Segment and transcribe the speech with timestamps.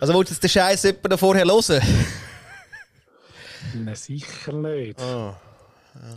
[0.00, 1.82] Also wolltest du den Scheiß jemand vorher hören?
[3.74, 4.98] Nein, sicher nicht.
[4.98, 5.36] Ah,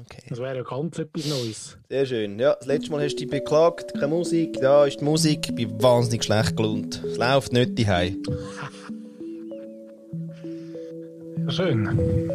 [0.02, 0.24] okay.
[0.30, 1.78] Das wäre ja ganz etwas Neues.
[1.90, 2.40] Sehr schön.
[2.40, 4.58] Ja, das letzte Mal hast du dich beklagt, keine Musik.
[4.62, 5.50] Da ist die Musik.
[5.50, 7.04] Ich bin wahnsinnig schlecht gelohnt.
[7.04, 8.24] Es läuft nicht daheim.
[11.46, 12.30] Ja, schön.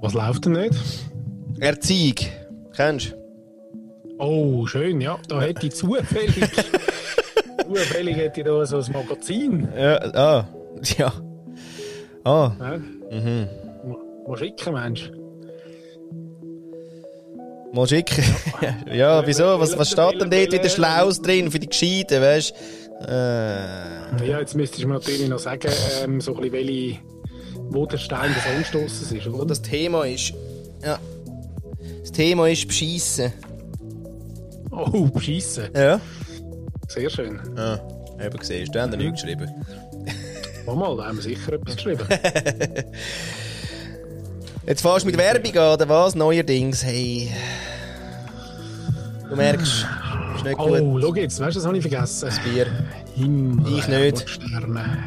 [0.00, 0.74] Was läuft denn nicht?
[1.58, 2.14] Erziehung.
[2.76, 3.18] Kennst du?
[4.18, 5.18] Oh, schön, ja.
[5.26, 6.36] Da hätte ich zufällig.
[7.68, 9.68] zufällig hätte ich da so ein Magazin.
[9.76, 10.48] Ja, ah.
[10.96, 11.12] Ja.
[12.24, 12.52] Ah.
[12.60, 12.76] Ja.
[13.10, 13.48] Mhm.
[14.26, 15.10] Mal schicken, Mensch.
[17.72, 18.24] Mal schicken.
[18.92, 19.60] Ja, wieso?
[19.60, 22.54] Was, was steht denn dort wieder Schlaues drin für die Gescheiten, weißt
[23.00, 23.06] du?
[23.06, 24.26] Äh.
[24.26, 25.70] Ja, jetzt müsstest du mir natürlich noch sagen,
[26.02, 26.98] ähm, so ein bisschen, welche,
[27.70, 29.46] wo der Stein des Anstosses ist, Wo oder?
[29.46, 30.32] das Thema ist.
[30.82, 30.98] Ja.
[32.00, 33.32] Das Thema ist Beschissen.
[34.70, 35.68] Oh, beschissen.
[35.76, 36.00] Ja.
[36.88, 37.38] Sehr schön.
[37.56, 37.78] Ah,
[38.24, 38.68] eben gesehen.
[38.72, 39.48] Du hast da nichts geschrieben.
[40.66, 42.06] Mal, mal, da haben wir sicher etwas geschrieben.
[44.66, 46.14] Jetzt fährst du mit Werbung an, oder was?
[46.14, 47.30] Neuerdings, hey.
[49.30, 49.86] Du merkst,
[50.36, 50.80] ist nicht gut.
[50.80, 52.30] Oh, schau jetzt, weißt du, das habe ich vergessen.
[52.44, 52.66] Bier.
[53.14, 54.28] Himmel, Ich nicht.
[54.28, 54.98] Sterne.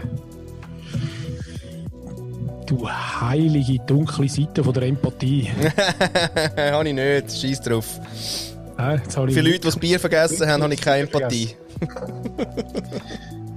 [2.65, 5.49] Du heilige, dunkle Seite von der Empathie.
[6.57, 7.31] habe ich nicht.
[7.39, 7.99] Scheiß drauf.
[8.79, 11.55] Äh, Für Leute, die das Bier vergessen haben, habe ich keine Empathie.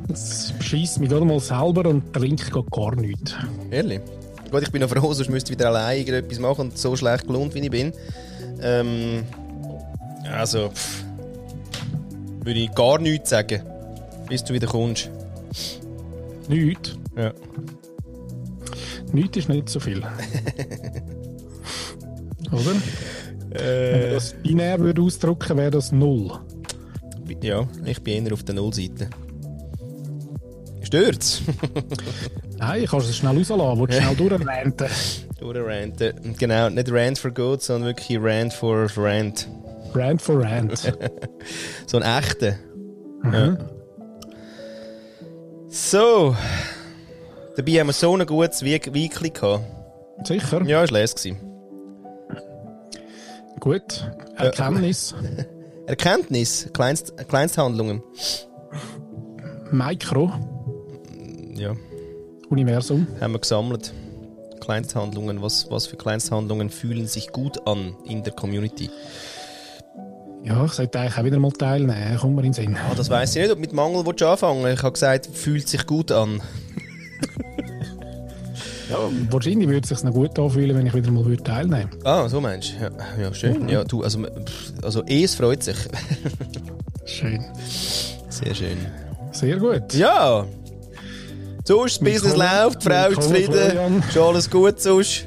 [0.09, 3.35] Jetzt schießt mich gerade mal selber und trinke gar- nichts.
[3.71, 4.01] Ehrlich?
[4.51, 7.27] Gut, ich bin noch froh, sonst müsste ich wieder allein irgendetwas machen und so schlecht
[7.27, 7.93] gelohnt, wie ich bin.
[8.61, 9.25] Ähm,
[10.31, 11.05] also, pff,
[12.45, 13.63] würde ich gar nichts sagen,
[14.29, 15.11] bis du wieder kommst.
[16.49, 16.97] Nichts?
[17.17, 17.33] Ja.
[19.13, 19.99] Nichts ist nicht so viel.
[22.53, 22.75] Oder?
[23.51, 26.31] Wenn man das binär würde ausdrücken, wäre das null.
[27.43, 29.09] Ja, ich bin eher auf der Nullseite.
[30.83, 31.43] Stört's?
[32.59, 34.87] Nein, ich kann es schnell rauslassen, willst du schnell durchranten.
[35.41, 36.37] Durchranten.
[36.39, 39.49] Genau, nicht Rant for Good, sondern wirklich Rant for Rant.
[39.95, 40.93] Rant for Rant.
[41.87, 42.55] So ein echter.
[43.31, 43.59] Ja.
[45.69, 46.37] So.
[47.57, 49.65] Dabei haben wir so ein gutes Week Weekly gehabt.
[50.27, 50.63] Sicher?
[50.63, 51.39] Ja, es war gewesen.
[53.61, 54.11] Gut.
[54.37, 55.15] Erkenntnis.
[55.87, 58.03] Erkenntnis, Kleinst, Kleinsthandlungen.
[59.71, 60.33] Mikro.
[61.55, 61.73] Ja,
[62.49, 63.07] Universum.
[63.21, 63.93] haben wir gesammelt.
[64.61, 68.89] Kleinsthandlungen, was, was für Kleinsthandlungen fühlen sich gut an in der Community?
[70.43, 72.19] Ja, ich sollte eigentlich auch wieder mal teilnehmen.
[72.19, 72.77] Kommt mir in den Sinn.
[72.77, 74.67] Ah, das weiß ich nicht, ob mit Mangel willst du anfangen.
[74.73, 76.41] Ich habe gesagt, fühlt sich gut an.
[78.95, 82.07] Ja, wahrscheinlich würde es sich noch gut anfühlen, wenn ich wieder mal würde teilnehmen würde.
[82.07, 82.85] Ah, so meinst du?
[82.85, 83.69] Ja, ja schön.
[83.69, 84.21] Ja, du, also,
[84.83, 85.77] also es freut sich.
[87.05, 87.45] Schön.
[88.29, 88.79] Sehr schön.
[89.33, 89.93] Sehr gut.
[89.95, 90.45] Ja!
[91.67, 95.27] Sonst, das Business läuft, die Frau ist zufrieden, ist alles gut sonst.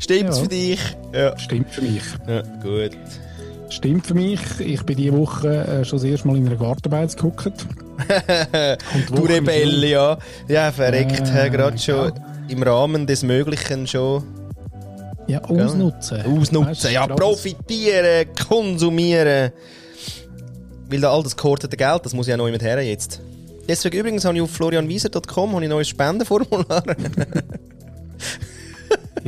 [0.00, 0.42] Stimmt's Ja.
[0.42, 0.80] für dich?
[1.12, 1.38] Ja.
[1.38, 2.02] Stimmt für mich.
[2.28, 2.42] ja.
[2.62, 2.90] Gut.
[3.70, 4.40] Stimmt für mich.
[4.60, 7.50] Ich bin diese Woche äh, schon das erste Mal in einer Gartenbeiz geguckt.
[9.10, 10.18] Du Rebell, ja.
[10.48, 12.14] Ja, verreckt, Äh, gerade schon ja.
[12.48, 14.24] im Rahmen des Möglichen schon.
[15.26, 16.22] Ja, ausnutzen.
[16.24, 16.66] ausnutzen.
[16.66, 19.50] Weißt ja, profitieren, konsumieren.
[20.88, 23.20] Weil da all das gehortete Geld, das muss ja noch jemand her jetzt.
[23.68, 26.84] Deswegen übrigens habe ich auf florianwieser.com ein neues Spendenformular.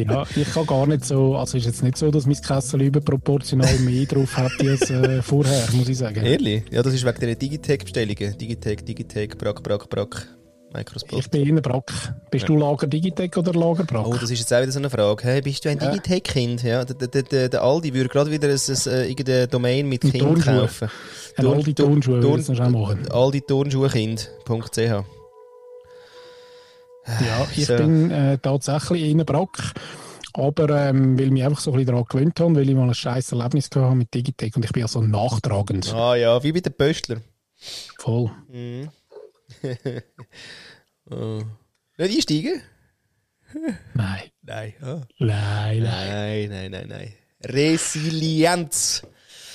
[0.06, 3.78] Ja, ich kann gar nicht so, also ist jetzt nicht so, dass mein Kessel überproportional
[3.81, 6.25] mehr drauf hat als äh, vorher, muss ich sagen.
[6.25, 6.64] Ehrlich?
[6.70, 8.38] Ja, das ist wegen der Digitec-Bestellungen.
[8.38, 10.28] Digitec, Digitec, Brack, Brack, Brack.
[10.72, 11.12] Microsoft.
[11.14, 11.91] Ich bin in Brack.
[12.31, 14.06] Bist du Lager Digitec oder Lager Brack?
[14.06, 15.25] Oh, das ist jetzt auch wieder so eine Frage.
[15.25, 15.91] Hey, bist du ein Ja.
[15.91, 16.62] Digitec-Kind?
[16.62, 20.03] Ja, der, der, der, der Aldi würde gerade wieder ein, ein, äh, irgendeine Domain mit
[20.03, 20.91] Kind kaufen.
[21.37, 23.08] Ein Aldi Turnschuhe würde ich noch machen.
[23.10, 25.17] Aldi-Turnschuhekind.ch
[27.20, 27.76] Ja, ich So.
[27.76, 29.72] bin äh, tatsächlich in Brack.
[30.34, 32.86] Aber ähm, weil ich mich einfach so ein bisschen daran gewöhnt habe, weil ich mal
[32.86, 35.92] ein scheiß Erlebnis gehabt habe mit Digitec und ich bin ja so nachtragend.
[35.94, 37.20] Ah ja, wie bei den Pöstler.
[37.98, 38.30] Voll.
[38.48, 38.91] Mhm.
[41.10, 41.40] oh.
[41.96, 42.62] Nicht einsteigen?
[43.94, 44.22] Nein.
[44.43, 44.75] Nein.
[44.82, 45.00] Ah.
[45.19, 46.08] Nein, nein.
[46.10, 47.14] Nein, nein, nein, nein.
[47.43, 49.02] Resilienz.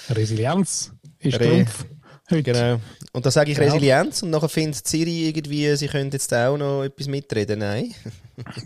[0.10, 1.86] Resilienz ist Re- Trumpf.
[2.30, 2.54] Heute.
[2.54, 2.80] Genau.
[3.12, 3.66] Und da sage ich Ja.
[3.66, 7.60] Resilienz und nachher findet Siri irgendwie, sie könnte jetzt auch noch etwas mitreden.
[7.60, 7.94] Nein.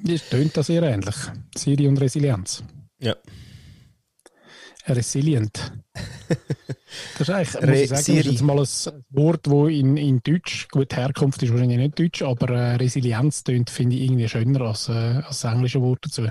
[0.04, 1.16] Das tönt da sehr ähnlich.
[1.58, 2.64] Siri und Resilienz.
[3.00, 3.16] Ja.
[4.88, 5.74] Resilient.
[7.18, 10.22] Das ist eigentlich, muss ich sagen, das ist jetzt mal ein Wort, das in, in
[10.24, 14.62] Deutsch, gut, Herkunft ist wahrscheinlich nicht Deutsch, aber äh, Resilienz tönt, finde ich, irgendwie schöner
[14.62, 16.28] als, äh, als das englische Wort dazu.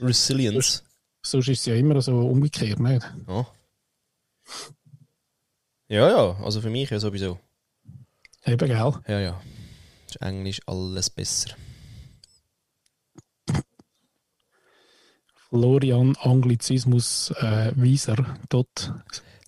[0.00, 0.82] Resilience.
[1.22, 3.06] Sonst ist es ja immer so umgekehrt, nicht?
[3.28, 3.46] Ja.
[5.90, 7.40] Ja, ja, also für mich ja sowieso.
[8.46, 8.92] Eben, gell?
[9.08, 9.40] Ja, ja.
[10.06, 11.50] Ist Englisch alles besser.
[15.48, 18.92] Florian Anglizismus äh, Wieser dot,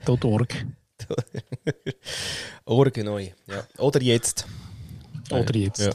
[0.04, 0.66] dot org.
[2.64, 3.28] Orge neu.
[3.46, 3.64] Ja.
[3.78, 4.44] Oder jetzt.
[5.30, 5.78] Oder jetzt.
[5.78, 5.92] Ja.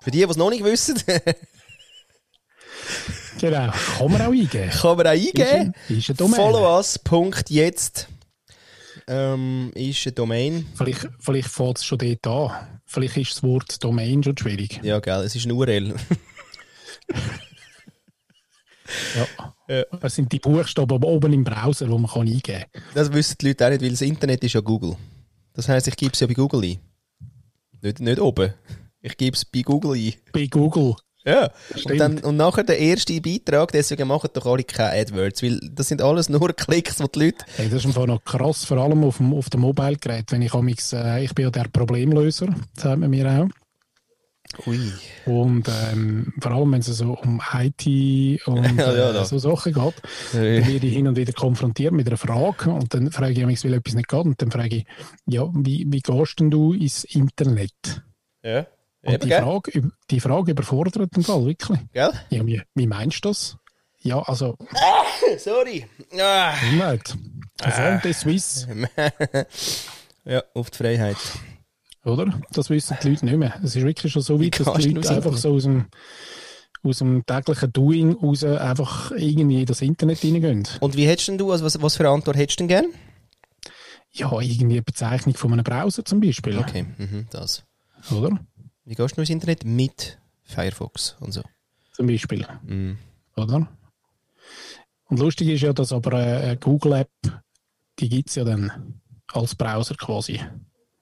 [0.00, 0.96] Für die, die es noch nicht wissen,
[3.38, 3.70] Genau.
[3.98, 4.70] Kann man auch eingeben.
[4.70, 5.74] kann man auch eingeben.
[5.88, 6.40] Ist, ist eine Domain.
[6.40, 6.98] Follow us.
[6.98, 8.08] Punkt jetzt.
[9.06, 10.66] Ähm, ist eine Domain.
[10.74, 12.80] Vielleicht, vielleicht fängt es schon dort an.
[12.86, 14.80] Vielleicht ist das Wort Domain schon schwierig.
[14.82, 15.94] Ja, gell, es ist eine URL.
[19.14, 19.54] Ja.
[19.68, 19.84] Ja.
[20.00, 22.82] Das sind die Buchstaben oben im Browser, die man kann eingeben kann.
[22.94, 24.96] Das wissen die Leute auch nicht, weil das Internet ist ja Google.
[25.52, 26.78] Das heisst, ich gebe es ja bei Google ein.
[27.82, 28.52] Nicht, nicht oben.
[29.00, 30.14] Ich gebe es bei Google ein.
[30.32, 30.96] Bei Google.
[31.24, 31.50] Ja.
[31.70, 32.00] Und, Stimmt.
[32.00, 36.02] dann, und nachher der erste Beitrag, deswegen machen doch alle keine AdWords, weil das sind
[36.02, 37.44] alles nur Klicks, die die Leute...
[37.56, 40.32] Hey, das ist einfach noch krass, vor allem auf dem, auf dem Mobilgerät.
[40.32, 43.48] Wenn ich amix, äh, ich bin ja der Problemlöser, sagt man mir auch.
[44.66, 44.80] Ui.
[45.26, 49.72] Und ähm, vor allem, wenn es so um IT und Ja, ja, äh, so Sachen
[49.72, 49.94] geht,
[50.32, 53.62] dann werde ich hin und wieder konfrontiert mit einer Frage und dann frage ich mich,
[53.64, 54.86] weil etwas nicht geht und dann frage ich,
[55.26, 58.02] ja, wie, wie gehst denn du ins Internet?
[58.42, 58.66] ja.
[59.02, 59.42] Und Eben, die, gell?
[59.42, 61.78] Frage, die Frage überfordert den Fall wirklich.
[61.92, 62.12] Gell?
[62.28, 63.56] Ja, wie, wie meinst du das?
[64.02, 64.56] Ja, also,
[65.38, 65.86] Sorry.
[66.18, 66.54] Ah.
[66.72, 67.16] nicht.
[67.62, 68.66] Von der Swiss,
[70.24, 71.18] ja, auf die Freiheit.
[72.04, 72.40] oder?
[72.52, 73.54] Das wissen die Leute nicht mehr.
[73.62, 75.86] Es ist wirklich schon so Wie weit, dass die Leute einfach so aus dem,
[76.82, 80.66] aus dem täglichen Doing raus einfach irgendwie in das Internet reingehen.
[80.80, 82.86] Und wie hättest du, also was, was für eine Antwort hättest du denn gern?
[84.12, 86.58] Ja, irgendwie eine Bezeichnung von einem Browser zum Beispiel.
[86.58, 87.64] Okay, mhm, das.
[88.10, 88.40] Oder?
[88.90, 89.64] Wie gehst du ins Internet?
[89.64, 91.44] Mit Firefox und so.
[91.92, 92.44] Zum Beispiel.
[92.64, 92.98] Mhm.
[93.36, 93.68] Oder?
[95.04, 97.08] Und lustig ist ja, dass aber eine eine Google-App,
[98.00, 100.40] die gibt es ja dann als Browser quasi.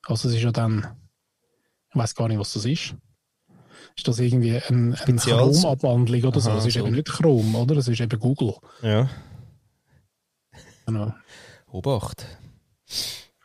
[0.05, 0.87] Also es ist ja dann,
[1.89, 2.95] ich weiß gar nicht, was das ist.
[3.97, 5.17] Ist das irgendwie ein, eine?
[5.17, 6.51] Chrome-Abwandlung oder so?
[6.51, 6.81] Aha, Es ist so.
[6.81, 7.75] eben nicht Chrome, oder?
[7.79, 8.55] Es ist eben Google.
[8.83, 9.09] Ja.
[10.85, 11.15] Genau.
[11.69, 12.27] Obacht.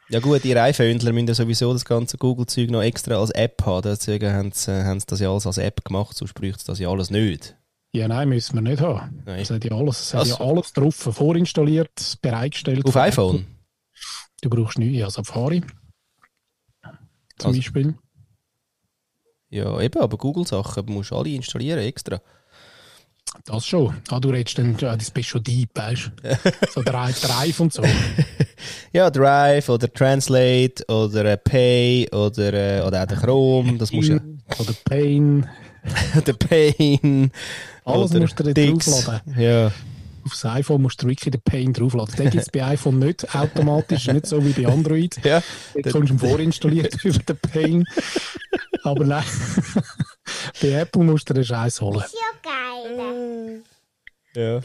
[0.09, 3.81] Ja gut, die iPhoneler müssen ja sowieso das ganze Google-Zeug noch extra als App haben.
[3.83, 6.79] Deswegen haben sie, haben sie das ja alles als App gemacht, sonst bräuchte es das
[6.79, 7.55] ja alles nicht.
[7.95, 9.21] Ja, nein, müssen wir nicht haben.
[9.25, 9.39] Nein.
[9.39, 10.29] Es hat ja alles, es hat Was?
[10.29, 12.85] ja alles drauf, vorinstalliert, bereitgestellt.
[12.85, 13.45] Auf iPhone?
[14.41, 15.61] Du brauchst nichts, ja, Safari.
[17.37, 17.95] Zum Also- Beispiel.
[19.49, 22.19] Ja, eben, aber Google-Sachen musst du alle installieren extra.
[23.45, 23.95] Das schon.
[24.09, 26.37] Ah, du redest dann, ja, das bist schon deep, weißt du?
[26.73, 27.83] So Drive, Drive und so.
[28.93, 34.09] Ja, Drive oder Translate oder äh, Pay oder, äh, oder auch der Chrome, das musst
[34.09, 34.19] du
[34.59, 35.49] Oder Pain.
[36.25, 37.31] der Pain.
[37.83, 39.35] Alles oder musst du draufladen.
[39.37, 39.71] Ja.
[40.25, 42.15] Aufs iPhone musst du wirklich den Pain draufladen.
[42.15, 45.17] Den gibt es bei iPhone nicht automatisch, nicht so wie bei Android.
[45.25, 45.41] ja.
[45.75, 47.85] Jetzt kommst du vorinstalliert über den Pain.
[48.83, 49.23] Aber nein,
[50.61, 52.03] bei Apple musst du den Scheiß holen.
[54.35, 54.61] Ja.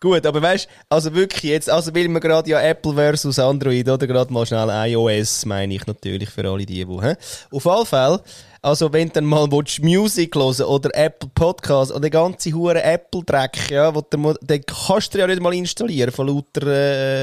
[0.00, 4.06] Gut, aber weißt also wirklich jetzt, also will man gerade ja Apple versus Android oder
[4.06, 7.14] gerade mal schnell iOS, meine ich natürlich für alle die, die, hä?
[7.50, 8.22] Auf alle Fälle,
[8.60, 12.82] also wenn du dann mal willst, Music hören oder Apple Podcast oder den ganze hure
[12.82, 16.66] Apple-Dreck, ja, wo du, mo- den kannst du ja nicht mal installieren von lauter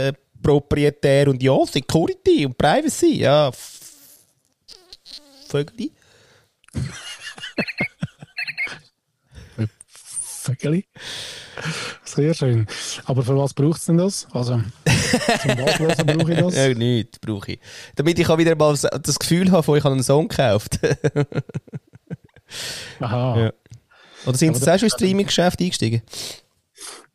[0.07, 3.49] äh, Proprietär und ja, Security und Privacy, ja.
[3.49, 3.79] F-
[10.41, 10.83] Vögel.
[12.03, 12.65] Sehr schön.
[13.05, 14.27] Aber für was braucht es denn das?
[14.31, 16.55] Also, zum was hören brauche ich das?
[16.67, 17.59] Ja, nichts brauche ich.
[17.95, 20.79] Damit ich auch wieder mal das Gefühl habe, ich habe einen Song gekauft.
[22.99, 23.39] Aha.
[23.39, 23.53] Ja.
[24.25, 26.01] Oder sind Sie auch schon ins Streaming-Geschäft eingestiegen?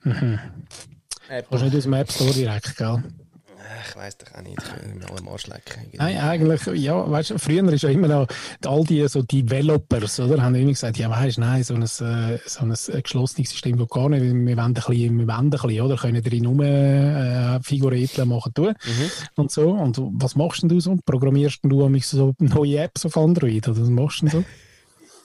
[0.02, 3.02] Kannst du nicht aus dem App Store direkt, gell?
[3.88, 4.56] Ich weiß doch auch nicht.
[4.58, 5.82] Ich will mir alle am Arsch lecken.
[5.94, 8.26] Nein, eigentlich, ja, weißt du, früher ist ja immer noch,
[8.64, 12.38] all die so Developers, oder, haben immer gesagt, ja, weißt du, nein, so ein, äh,
[12.46, 15.50] so ein äh, geschlossenes System geht gar nicht, wir wollen ein bisschen, wir wollen ein
[15.50, 19.10] bisschen, oder, können drin rum, äh, Figuretten machen, tun, Mhm.
[19.36, 20.96] und so, und was machst denn du so?
[21.04, 24.44] Programmierst du so neue Apps auf Android, oder was machst du denn so?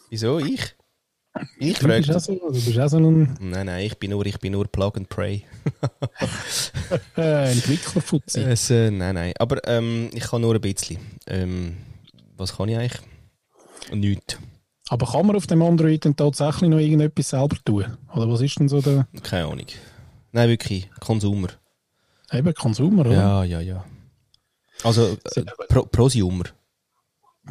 [0.10, 0.40] Wieso?
[0.40, 0.76] Ich?
[1.60, 2.16] Ich Du frage.
[2.16, 4.68] auch so, du bist auch so ein Nein, nein, ich bin nur, ich bin nur
[4.68, 5.44] Plug and Pray.
[7.18, 8.42] äh, Entwicklerfutzi.
[8.42, 9.34] Es, äh, nein, nein.
[9.40, 10.98] Aber ähm, ich kann nur ein bisschen.
[11.28, 11.78] Ähm,
[12.36, 13.02] was kann ich eigentlich?
[13.94, 14.38] Nichts.
[14.90, 17.86] Aber kann man auf dem Android dann tatsächlich noch irgendetwas selber tun?
[18.14, 19.66] Oder was ist denn so der, Keine Ahnung.
[20.34, 20.90] Nein, wirklich.
[21.00, 21.48] Konsumer.
[22.34, 23.14] eben, Consumer, oder?
[23.14, 23.86] Ja, ja, ja.
[24.84, 26.44] Also, äh, Pro Prosumer.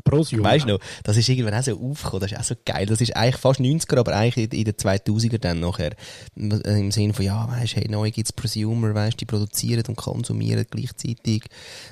[0.05, 0.45] Prosumer.
[0.45, 2.87] Weißt du noch, das ist irgendwann auch so aufgekommen, das ist auch so geil.
[2.87, 5.97] Das ist eigentlich fast 90er, aber eigentlich in den 2000er dann nachher.
[6.37, 9.97] Im Sinne von, ja, weißt du, hey, neu gibt's Prosumer, weißt du, die produzieren und
[9.97, 11.45] konsumieren gleichzeitig.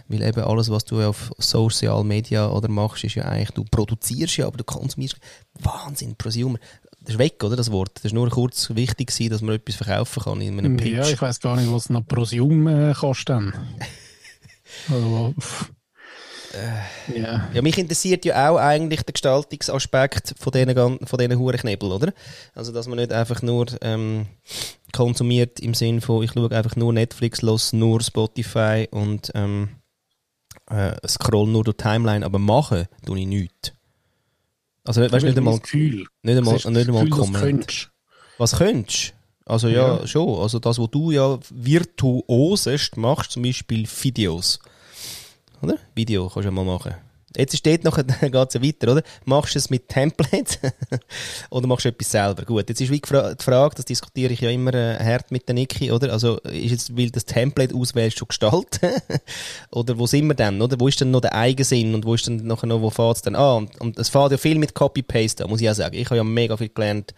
[0.06, 4.36] Weil eben alles, was du auf Social Media oder machst, ist ja eigentlich, du produzierst
[4.36, 5.16] ja, aber du konsumierst.
[5.60, 6.58] Wahnsinn, Prosumer.
[7.00, 7.96] Das ist weg, oder, das Wort?
[7.96, 10.92] Das ist nur kurz wichtig gewesen, dass man etwas verkaufen kann in einem Pitch.
[10.92, 13.54] Ja, ich weiß gar nicht, was noch Prosum äh, kostet.
[14.90, 15.34] also,
[16.58, 17.48] äh, yeah.
[17.54, 22.12] Ja, mich interessiert ja auch eigentlich der Gestaltungsaspekt von diesen, von diesen Hurenknebel, oder?
[22.54, 24.26] Also, dass man nicht einfach nur ähm,
[24.92, 29.68] konsumiert im Sinne von, ich schaue einfach nur Netflix los, nur Spotify und ähm,
[30.70, 33.72] äh, scroll nur durch die Timeline, aber machen tue ich nichts.
[34.84, 36.06] Also, weißt du, nicht einmal, Gefühl.
[36.22, 37.36] nicht einmal, nicht einmal Gefühl, Comment.
[37.44, 37.90] könntest.
[38.38, 39.12] Was könntest
[39.44, 40.06] Also ja, Ja.
[40.06, 40.38] schon.
[40.40, 44.60] Also das, was du ja virtuosest machst, zum Beispiel Videos.
[45.62, 45.76] Oder?
[45.94, 46.94] Video kannst du ja mal machen.
[47.36, 49.02] Jetzt dort noch, geht's ja weiter, oder?
[49.24, 50.58] Machst du es mit Templates
[51.50, 52.44] oder machst du etwas selber?
[52.44, 55.54] Gut, jetzt ist wie die Frage, das diskutiere ich ja immer äh, hart mit der
[55.54, 56.12] Niki, oder?
[56.12, 58.90] Also ist jetzt, weil das Template auswählst, schon gestalten?
[59.70, 60.80] oder wo sind wir denn, oder?
[60.80, 63.56] Wo ist denn noch der Eigensinn und wo ist denn noch, wo fährt's denn an?
[63.58, 65.96] Und, und es fährt ja viel mit Copy-Paste muss ich auch sagen.
[65.96, 67.14] Ich habe ja mega viel gelernt,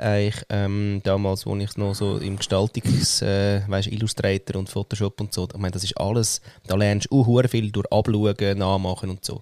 [0.00, 5.20] äh, ich, ähm, damals, wo ich noch so im Gestaltungs, äh, weißt, Illustrator und Photoshop
[5.20, 9.10] und so, ich meine, das ist alles, da lernst du auch viel durch Abschauen, Nachmachen
[9.10, 9.40] und so.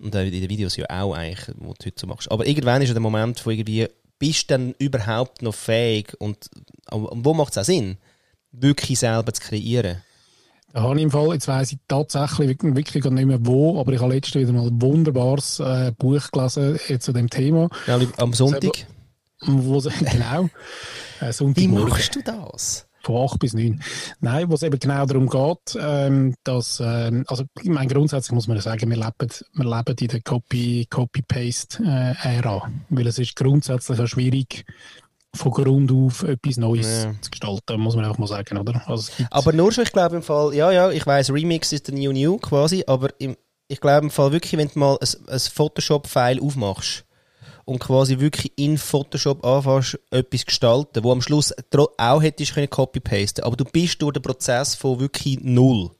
[0.00, 2.30] Und in den Videos ja auch eigentlich, was du heute so machst.
[2.30, 3.88] Aber irgendwann ist ja der Moment, wo irgendwie,
[4.18, 6.48] bist du dann überhaupt noch fähig und,
[6.90, 7.96] und wo macht es auch Sinn,
[8.52, 10.02] wirklich selber zu kreieren?
[10.72, 13.80] Da habe ich im Fall, jetzt weiss ich tatsächlich wirklich, wirklich gar nicht mehr wo,
[13.80, 17.70] aber ich habe letztens wieder mal ein wunderbares äh, Buch gelesen äh, zu dem Thema.
[17.86, 18.86] Ja, am Sonntag.
[19.40, 20.44] Wo es, genau,
[21.20, 21.88] äh, Wie Sonntagmorgen.
[21.88, 22.87] machst du das?
[23.02, 23.80] Von 8 bis 9.
[24.20, 28.48] Nein, wo es eben genau darum geht, ähm, dass, ähm, also ich meine, grundsätzlich muss
[28.48, 32.70] man ja sagen, wir leben, wir leben in der Copy- Copy-Paste-Ära.
[32.90, 34.64] weil es ist grundsätzlich auch schwierig,
[35.34, 37.14] von Grund auf etwas Neues Ja.
[37.20, 38.82] zu gestalten, muss man auch mal sagen, oder?
[38.88, 41.94] Also Aber nur schon, ich glaube im Fall, ja, ja, ich weiß, Remix ist der
[41.94, 43.36] New New quasi, aber im,
[43.68, 47.04] ich glaube im Fall wirklich, wenn du mal ein, ein Photoshop-File aufmachst
[47.68, 51.54] und quasi wirklich in Photoshop anfängst, etwas gestalten, wo am Schluss
[51.98, 55.90] auch hättest können copy-pasten, aber du bist durch den Prozess von wirklich null.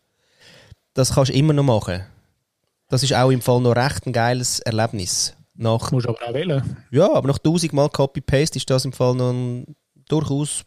[0.94, 2.06] Das kannst du immer noch machen.
[2.88, 5.36] Das ist auch im Fall noch recht ein geiles Erlebnis.
[5.54, 6.76] Nach, musst du aber auch wählen.
[6.90, 9.76] ja, aber nach tausendmal Copy-Paste ist das im Fall noch ein,
[10.08, 10.64] durchaus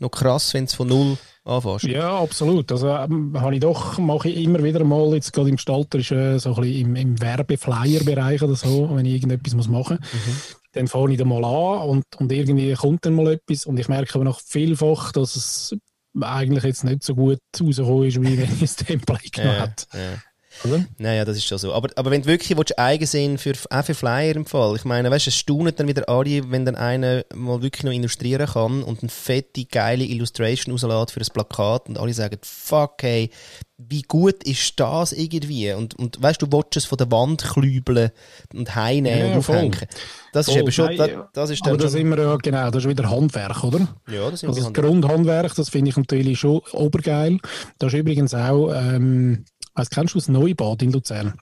[0.00, 1.84] noch krass, wenn du von null anfängst.
[1.84, 2.70] Ja, absolut.
[2.70, 6.54] Also ähm, habe ich doch, mache ich immer wieder mal, jetzt gerade im Gestalterischen, so
[6.54, 10.56] ein bisschen im, im Werbeflyer-Bereich oder so, wenn ich irgendetwas muss machen muss.
[10.72, 13.88] Dann fange ich da mal an und, und irgendwie kommt dann mal etwas und ich
[13.88, 15.76] merke aber noch vielfach, dass es
[16.20, 19.86] eigentlich jetzt nicht so gut rausgekommen ist, wie wenn ich das Template genommen Ja, hätte.
[19.92, 20.22] ja.
[20.64, 20.84] Oder?
[20.98, 21.72] Naja, das ist schon so.
[21.72, 24.84] Aber, aber wenn du wirklich willst, eigen sein für, auch für Flyer im Fall, ich
[24.84, 28.46] meine, weißt du, es staunet dann wieder alle, wenn dann einer mal wirklich noch illustrieren
[28.46, 33.30] kann und eine fette, geile Illustration rauslässt für ein Plakat und alle sagen, fuck, hey,
[33.78, 35.72] wie gut ist das irgendwie?
[35.72, 38.10] Und, und weißt du, du willst es von der Wand klübeln
[38.54, 39.72] und heimnehmen Ja, und aufhängen.
[39.72, 39.88] voll.
[40.32, 40.62] Das ist Voll.
[40.62, 41.28] eben schon, Nein, das, ja.
[41.32, 43.88] das ist Aber da sind wir ja, genau, das ist wieder Handwerk, oder?
[44.08, 47.38] ja, das sind Also das Grundhandwerk, das finde ich natürlich schon obergeil.
[47.78, 49.44] Da ist übrigens auch, ähm,
[49.74, 51.34] weiss, kennst du das Neubad in Luzern?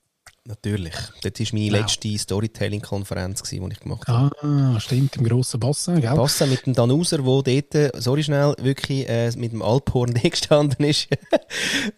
[0.47, 0.95] Natürlich.
[1.23, 1.81] Das war meine Ja.
[1.81, 4.35] letzte Storytelling-Konferenz, die ich gemacht habe.
[4.43, 6.15] Ah, stimmt, im grossen Bassin, gell?
[6.15, 10.87] Passa mit dem Danuser, der dort, äh, sorry schnell, wirklich äh, mit dem Alphorn gestanden
[10.87, 11.09] ist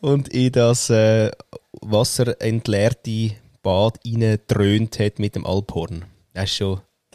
[0.01, 1.31] und in das äh,
[1.81, 6.05] wasserentleerte Bad reingedröhnt hat mit dem Alphorn.
[6.35, 6.81] Das ist schon...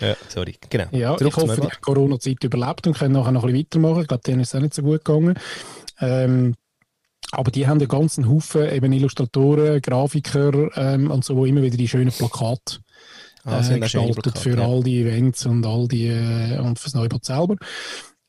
[0.00, 0.86] ja, sorry, genau.
[0.90, 4.02] Ja, Zurück ich hoffe, die Corona-Zeit überlebt und können nachher noch ein bisschen weitermachen.
[4.02, 5.38] Ich glaube, denen ist es auch nicht so gut gegangen.
[6.00, 6.54] Ähm,
[7.32, 11.76] aber die haben einen ganzen Haufen eben Illustratoren, Grafiker ähm, und so, wo immer wieder
[11.76, 12.78] die schönen Plakate
[13.44, 14.66] Ah, äh, schöne gestaltet Plakate, für ja.
[14.66, 17.56] all die Events und all die äh, und fürs Neubad selber.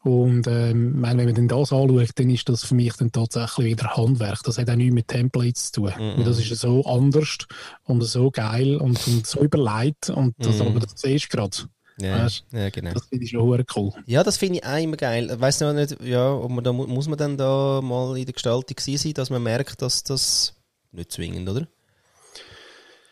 [0.04, 4.42] Und ähm, wenn man das anschaut, dann ist das für mich dann tatsächlich wieder Handwerk.
[4.44, 5.94] Das hat auch nichts mit Templates zu tun.
[5.98, 6.18] Mhm.
[6.18, 7.40] Weil Das ist so anders
[7.84, 10.10] und so geil und, und so überlegt.
[10.10, 10.68] Und das, Mhm.
[10.68, 11.58] aber das siehst du gerade.
[12.00, 12.94] Ja, Weißt ja, genau.
[12.94, 13.94] Das finde ich schon cool.
[14.06, 15.32] Ja, das finde ich auch immer geil.
[15.34, 18.26] Ich weiss noch nicht, ja, ob man da, mu- muss man dann da mal in
[18.26, 20.54] der Gestaltung sein, dass man merkt, dass das
[20.92, 21.68] nicht zwingend, oder?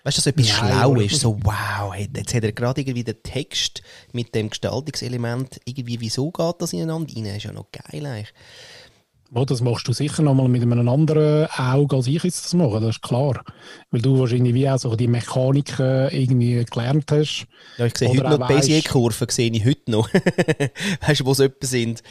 [0.04, 3.04] Weißt du, dass so etwas Nein, schlau ist, so wow, jetzt hat er gerade irgendwie
[3.04, 3.82] den Text
[4.14, 7.26] mit dem Gestaltungselement, irgendwie, wieso geht das ineinander rein?
[7.26, 8.32] Ist ja noch geil eigentlich.
[9.36, 12.80] Ja, das machst du sicher nochmal mit einem anderen Auge, als ich jetzt das mache,
[12.80, 13.44] das ist klar.
[13.92, 17.46] Weil du wahrscheinlich wie auch so die Mechanik irgendwie gelernt hast.
[17.78, 20.10] Ja, ich sehe heute noch die Bézier-Kurven, sehe ich heute noch.
[21.06, 22.02] weißt du, wo sie etwa sind.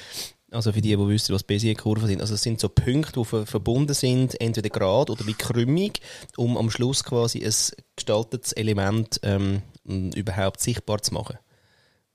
[0.50, 2.20] Also für die, die wissen, was Bézier-Kurven sind.
[2.20, 6.00] Also es sind so Punkte, die ver verbunden sind, entweder gerade oder wie krümmig,
[6.36, 7.54] um am Schluss quasi ein
[7.96, 9.62] gestaltetes Element ähm,
[10.14, 11.38] überhaupt sichtbar zu machen.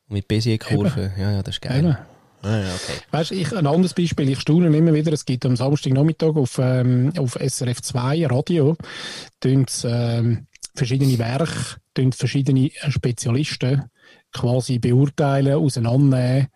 [0.08, 1.80] Und mit Bézier-Kurven, ja, ja, das ist geil.
[1.80, 1.98] Eben.
[2.42, 3.00] Ah, okay.
[3.12, 7.12] Weißt, ich, ein anderes Beispiel, ich staune immer wieder, es gibt am Samstagnachmittag auf, ähm,
[7.18, 8.78] auf SRF 2 Radio,
[9.44, 11.78] ähm, verschiedene Werke,
[12.12, 13.90] verschiedene Spezialisten
[14.32, 16.48] quasi beurteilen, auseinandernehmen.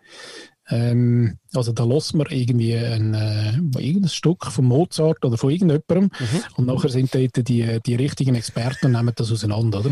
[0.70, 3.52] Ähm, also da lässt man irgendwie ein, äh,
[3.82, 6.10] irgendein Stück von Mozart oder von irgendjemandem
[6.56, 9.90] und nachher sind dort die, die richtigen Experten und nehmen das auseinander, oder?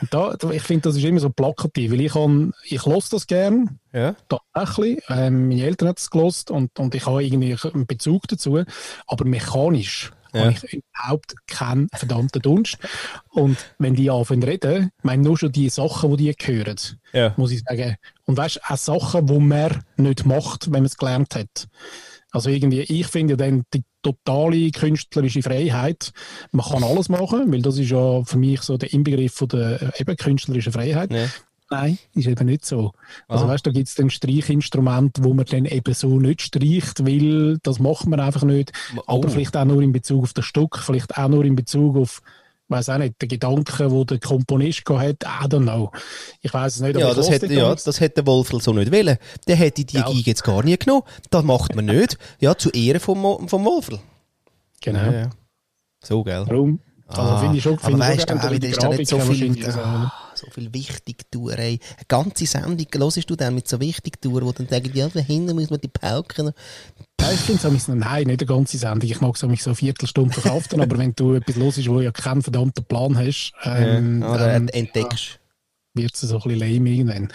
[0.00, 3.26] Und da, ich finde, das ist immer so plakativ, weil ich, kann, ich los das
[3.26, 4.14] gern, Ja.
[4.28, 5.02] tatsächlich.
[5.08, 8.62] Ähm, meine Eltern haben es gelost und, und ich habe irgendwie einen Bezug dazu.
[9.06, 10.44] Aber mechanisch Ja.
[10.46, 12.78] habe ich überhaupt keinen verdammten Dunst.
[13.30, 16.76] Und wenn die anfangen reden, ich meine nur schon die Sachen, die die hören,
[17.12, 17.34] Ja.
[17.36, 17.96] muss ich sagen.
[18.24, 21.68] Und weißt auch Sachen, die man nicht macht, wenn man es gelernt hat.
[22.30, 26.12] Also irgendwie, ich finde ja dann die totale künstlerische Freiheit.
[26.50, 29.82] Man kann alles machen, weil das ist ja für mich so der Inbegriff von der
[29.82, 31.12] äh, eben künstlerischen Freiheit.
[31.12, 31.26] Ja.
[31.72, 32.92] Nein, ist eben nicht so.
[33.28, 33.54] Also Aha.
[33.54, 37.78] weißt, da gibt es dann Streichinstrumente, wo man dann eben so nicht streicht, weil das
[37.78, 38.72] macht man einfach nicht.
[38.94, 39.16] Oh.
[39.18, 42.20] Aber vielleicht auch nur in Bezug auf das Stück, vielleicht auch nur in Bezug auf,
[42.68, 45.44] weiß auch nicht, den Gedanken, wo der Komponist gehabt hat.
[45.44, 45.90] I don't know.
[46.42, 46.98] Ich weiß es nicht.
[46.98, 49.16] Ja, das hätte, den ja, das hätte der Wolfel so nicht wollen.
[49.48, 50.02] Der hätte die Ja.
[50.02, 51.04] Geige jetzt gar nie genommen.
[51.30, 52.18] Das macht man nicht.
[52.38, 53.98] Ja, zu Ehren vom, vom Wolfel.
[54.82, 54.98] Genau.
[54.98, 55.30] Ja, ja.
[56.04, 56.44] So, gell?
[56.46, 56.80] Warum?
[57.18, 59.52] Also finde ich schon, aber weißt schon du, auch wieder ist da nicht so viel,
[59.52, 59.84] oder?
[59.84, 61.78] ah, so viel Wichtigtuerei.
[61.96, 65.54] Eine ganze Sendung, hörst du dann mit so Wichtigtouren, wo dann sagen, ja, da hinten
[65.54, 66.52] muss man die Pauken.
[67.20, 69.08] Ja, ich finde es nein, nicht eine ganze Sendung.
[69.08, 72.00] Ich mag es mich so eine Viertelstunde verkaufen, aber wenn du etwas los ist, wo
[72.00, 75.38] ja keinen verdammten Plan hast, ähm, oder dann entdeckst.
[75.94, 77.32] wird es so ein bisschen lame irgendwann.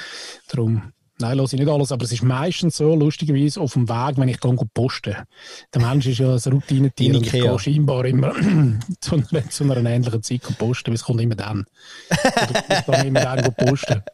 [0.50, 4.18] Darum, nein, lasse ich nicht alles, aber es ist meistens so, lustigerweise, auf dem Weg,
[4.18, 5.16] wenn ich gehe posten.
[5.74, 8.34] Der Mensch ist ja ein Routinetier In und ich gehe scheinbar immer
[9.02, 11.66] zu einer, zu einer ähnlichen Zeit posten, weil es kommt immer dann.
[12.10, 14.02] Oder ich kann immer dann posten.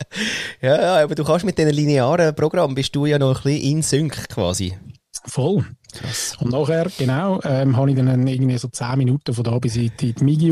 [0.61, 3.71] Ja, ja, aber du kannst mit diesen linearen Programmen, bist du ja noch ein bisschen
[3.77, 4.77] in Sync quasi.
[5.25, 5.65] Voll.
[5.93, 6.37] Krass.
[6.39, 9.91] Und nachher, genau, ähm, habe ich dann irgendwie so 10 Minuten von da bis in
[9.99, 10.47] die Migi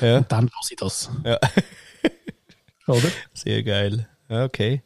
[0.00, 0.18] Ja.
[0.18, 1.10] und dann lasse ich das.
[1.24, 1.38] Ja.
[2.86, 3.08] Oder?
[3.32, 4.06] Sehr geil.
[4.28, 4.82] Okay.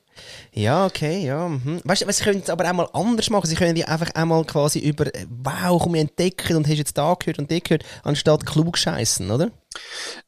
[0.52, 1.48] Ja, okay, ja.
[1.48, 1.80] Mhm.
[1.84, 3.46] Weißt du, sie können es aber auch mal anders machen.
[3.46, 7.14] Sie können ja einfach einmal quasi über, äh, wow, komm, entdecken und hast jetzt da
[7.14, 9.50] gehört und da gehört, anstatt klug scheißen, oder?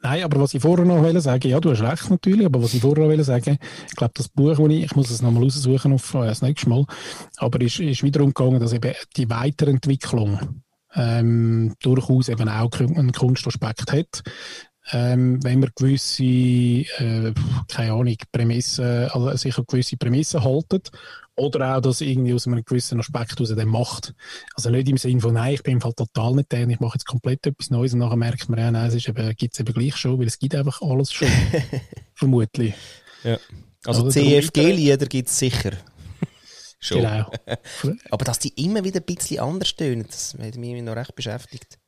[0.02, 2.74] Nein, aber was ich vorher noch wollte sagen, ja, du hast recht natürlich, aber was
[2.74, 5.42] ich vorher noch wollte sagen, ich glaube, das Buch, das ich, ich muss es nochmal
[5.44, 6.84] raussuchen auf äh, das nächste Mal,
[7.38, 10.62] aber ist, ist wiederum gegangen, dass eben die Weiterentwicklung
[10.94, 14.22] ähm, durchaus eben auch einen Kunstaspekt hat.
[14.92, 17.32] Ähm, wenn man gewisse, äh,
[17.68, 20.90] keine Ahnung, Prämissen, also sich an gewisse Prämissen haltet,
[21.40, 24.14] oder auch das irgendwie aus einem gewissen Aspekt heraus dann macht.
[24.54, 26.96] Also nicht im Sinne von, nein, ich bin im Fall total nicht der, ich mache
[26.96, 29.04] jetzt komplett etwas Neues und nachher merkt man, ja, nein, es
[29.36, 31.28] gibt es eben gleich schon, weil es gibt einfach alles schon.
[32.14, 32.74] Vermutlich.
[33.24, 33.38] Ja.
[33.86, 35.72] Also Also CFG-Lieder gibt es sicher.
[36.78, 37.02] Schon.
[37.02, 37.30] Genau.
[38.10, 41.79] Aber dass die immer wieder ein bisschen anders tönen, das hat mich noch recht beschäftigt.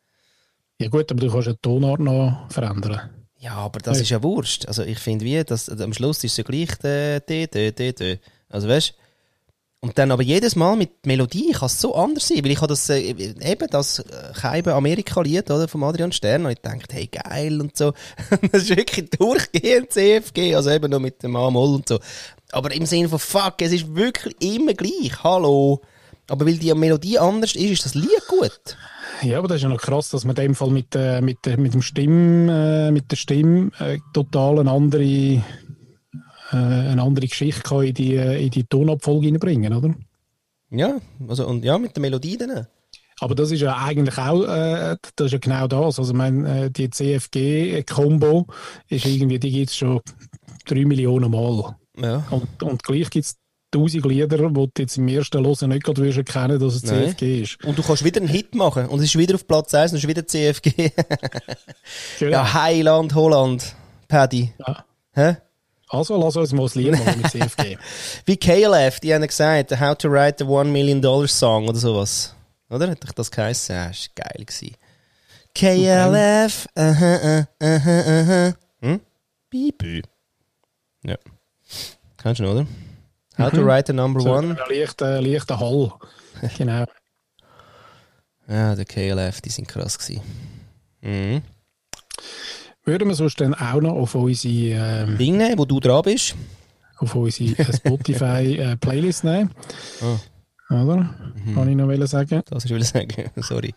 [0.82, 3.10] Ja gut, aber du kannst ja die Tonart noch verändern.
[3.38, 4.02] Ja, aber das Ja.
[4.02, 4.66] ist ja Wurscht.
[4.66, 7.72] Also ich finde wie, dass, also am Schluss ist es ja gleich der, der, der,
[7.72, 8.18] der, der.
[8.48, 8.94] Also weißt
[9.84, 12.68] und dann aber jedes Mal mit Melodie kann es so anders sein, weil ich habe
[12.68, 17.08] das, äh, eben das äh, Keibe Amerika-Lied, oder, von Adrian Stern, und ich dachte, hey,
[17.08, 17.92] geil und so.
[18.52, 21.98] das ist wirklich durchgehend CFG, also eben noch mit dem A-Moll und so.
[22.52, 25.80] Aber im Sinne von, fuck, es ist wirklich immer gleich, hallo.
[26.28, 28.76] Aber weil die Melodie anders ist, ist das Lied gut.
[29.22, 31.38] Ja, aber das ist ja noch krass, dass man in dem Fall mit, äh, mit,
[31.44, 35.42] der- mit dem Stimm, äh, mit der Stimme äh, total eine andere, äh,
[36.52, 39.94] eine andere Geschichte kann in die, in die Tonabfolge hineinbringen, oder?
[40.70, 40.96] Ja,
[41.28, 42.66] also, und ja, mit der Melodie dann.
[43.20, 45.98] Aber das ist ja eigentlich auch, äh, das ist ja genau das.
[45.98, 48.46] Also, ich meine, äh, die CFG-Kombo
[48.88, 50.00] ist irgendwie, die gibt es schon
[50.66, 51.76] drei Millionen Mal.
[51.96, 52.24] Ja.
[52.30, 53.36] Und, und gleich gibt es
[53.72, 57.08] tausend Lieder, wo du jetzt im ersten Hören nicht gerade würdest erkennen dass es Nein.
[57.08, 57.64] CFG ist.
[57.64, 58.86] Und du kannst wieder einen Hit machen.
[58.86, 60.92] Und es ist wieder auf Platz 1 und es ist wieder CFG.
[62.18, 62.32] Genau.
[62.32, 63.74] ja, Heiland, Holland,
[64.06, 64.52] Paddy.
[64.58, 64.84] Ja.
[65.12, 65.36] Hä?
[65.88, 67.76] Also, lass uns mal ein Lied machen mit CFG.
[68.26, 72.34] Wie KLF, die haben gesagt, How to Write a One Million Dollar Song oder sowas.
[72.70, 72.90] Oder?
[72.90, 73.74] Hat dich das geheißen?
[73.74, 74.76] Ja, ist geil gewesen.
[75.54, 78.54] KLF, aha, aha, aha, aha.
[78.80, 79.00] Hm?
[79.50, 80.00] Bibü.
[81.04, 81.16] Ja.
[82.16, 82.66] Kennst du noch, oder?
[83.38, 84.50] How to Write a Number So, One.
[84.50, 85.92] ein leichter, leichter Hall.
[86.58, 86.84] Genau.
[88.48, 90.22] Ja, der KLF, die sind krass gewesen.
[91.00, 91.42] Mhm.
[92.84, 96.34] Würden wir sonst dann auch noch auf unsere, ähm, Ding nehmen, wo du dran bist.
[96.98, 99.50] auf unsere äh, Spotify-Playlist nehmen?
[100.68, 100.82] Ah.
[100.82, 101.14] oder?
[101.44, 101.54] Mhm.
[101.54, 102.42] Kann ich noch sagen.
[102.50, 103.30] Das will ich sagen.
[103.36, 103.72] Sorry.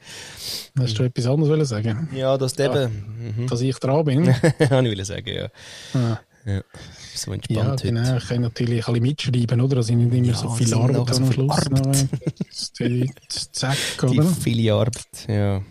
[0.80, 2.10] Hast du etwas anderes wollen sagen?
[2.14, 3.36] Ja, das eben.
[3.38, 3.48] Mhm.
[3.48, 4.26] Dass ich dran bin?
[4.34, 5.48] Kann ich will sagen, ja.
[5.94, 6.20] Ah.
[6.46, 6.62] ja.
[7.18, 7.88] So Ja, entspannt heute.
[7.88, 8.18] genau.
[8.18, 9.76] Ich kann natürlich ein bisschen mitschreiben, oder?
[9.78, 12.08] Dass ich nicht immer Ja, so viel Arbeit am Schluss Arbeit.
[13.52, 14.26] Zack, Die oder?
[14.30, 15.28] viele Arbeit.
[15.28, 15.62] Ja.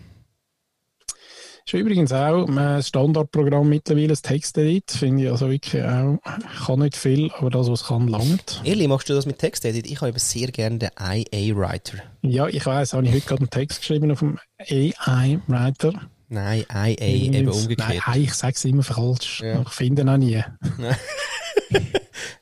[1.67, 4.91] Ist übrigens auch ein Standardprogramm mittlerweile, das Textedit.
[4.91, 6.19] Finde ich also wirklich auch,
[6.67, 8.61] kann nicht viel, aber das, was kann, langt.
[8.63, 9.87] Eli, machst du das mit Textedit?
[9.87, 11.97] Ich habe eben sehr gerne den IA-Writer.
[12.21, 15.93] Ja, ich weiß, habe ich heute gerade einen Text geschrieben auf dem AI-Writer.
[16.35, 18.03] Nein, IA, eben umgekehrt.
[18.07, 19.41] Nein, ich sage es immer falsch.
[19.41, 19.61] Ja.
[19.61, 20.43] Ich finde auch nie.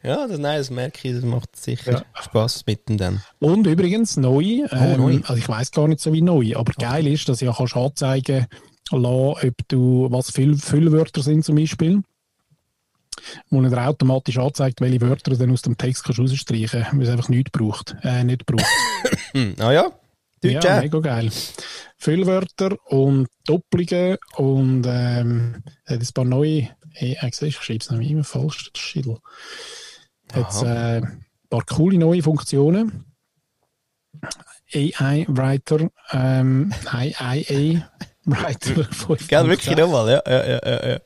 [0.04, 2.22] Ja, das, nein, das merke ich, das macht sicher Ja.
[2.22, 3.24] Spaß mit dem dann.
[3.40, 5.20] Und übrigens neu, ähm, neu.
[5.24, 7.78] also ich weiß gar nicht so wie neu, aber geil ist, dass du ja kannst
[7.78, 8.48] anzeigen
[8.92, 12.04] lassen, ob du, was Füll Füllwörter sind zum Beispiel.
[13.50, 17.04] Wo er automatisch anzeigt, welche Wörter du dann aus dem Text kannst rausstreichen kannst, weil
[17.04, 17.96] es einfach nichts braucht.
[18.04, 18.66] Äh, nicht braucht.
[19.60, 19.92] Ah ja?
[20.44, 21.32] Deutsch ja, mega geil.
[21.98, 27.80] Füllwörter und Doppelungen und ähm, hat ein paar neue, hey, äh, siehst du, ich schreibe
[27.80, 29.20] es nämlich immer falsch, das Schiedel.
[30.34, 33.06] Hat äh, ein paar coole neue Funktionen.
[34.74, 38.88] AI-Writer, ähm, nein, IA-Writer.
[39.28, 41.00] Gell, wirklich nochmal, ja, ja, ja, ja.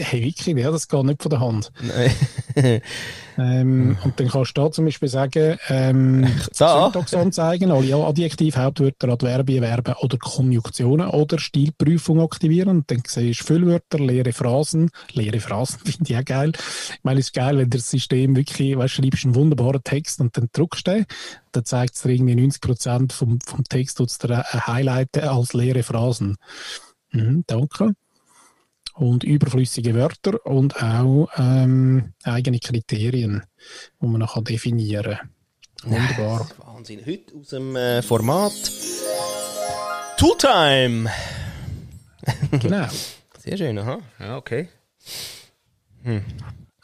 [0.00, 1.72] Hey, wirklich, ja, das geht nicht von der Hand.
[1.80, 2.82] Nein.
[3.38, 6.26] Ähm, und dann kannst du da zum Beispiel sagen, ähm,
[6.58, 6.84] Da?
[6.84, 12.68] Syntax anzeigen, alle Adjektiv, Hauptwörter, Adverbien, Verben oder Konjunktionen oder Stilprüfung aktivieren.
[12.68, 14.90] Und dann siehst du Füllwörter, leere Phrasen.
[15.12, 16.52] Leere Phrasen finde ich auch geil.
[16.54, 20.20] Ich meine, es ist geil, wenn das System wirklich, weißt, du, schreibst einen wunderbaren Text
[20.20, 21.06] und dann druckst du den.
[21.52, 25.82] Dann zeigt es dir irgendwie 90% vom, vom Text, tut's dir äh, highlighten als leere
[25.82, 26.36] Phrasen.
[27.12, 27.94] Mhm, danke
[28.94, 33.42] und überflüssige Wörter und auch ähm, eigene Kriterien,
[34.00, 35.18] die man noch definieren
[35.82, 35.92] kann.
[35.92, 36.48] Wunderbar.
[36.64, 37.00] Wahnsinn.
[37.04, 38.52] Heute aus dem äh, Format
[40.16, 41.10] Tooltime.
[42.60, 42.86] genau.
[43.38, 43.98] Sehr schön, aha.
[44.20, 44.68] Ja, okay.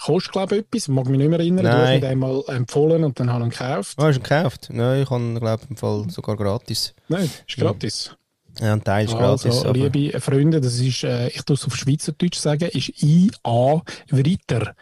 [0.04, 0.88] Kostet, glaube ich, etwas.
[0.88, 1.64] Mag mich nicht mehr erinnern.
[1.64, 2.00] Du hast Nein.
[2.00, 3.94] mir den mal empfohlen und dann habe ich ihn gekauft.
[3.98, 4.68] Ah, hast du ihn gekauft?
[4.72, 6.94] Nein, ich habe glaube im Fall sogar gratis.
[7.08, 8.06] Nein, ist gratis.
[8.06, 8.16] Ja,
[8.60, 9.46] ein Teil ist gratis.
[9.46, 13.82] Also, aber- liebe Freunde, das ist, äh, ich tue es auf Schweizerdeutsch sagen, ist IA
[14.10, 14.74] Writer.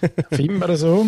[0.30, 1.00] Finden wir so.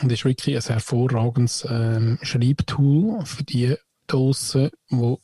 [0.00, 3.74] Und das ist wirklich ein hervorragendes ähm, Schreibtool für die
[4.06, 5.16] draussen, die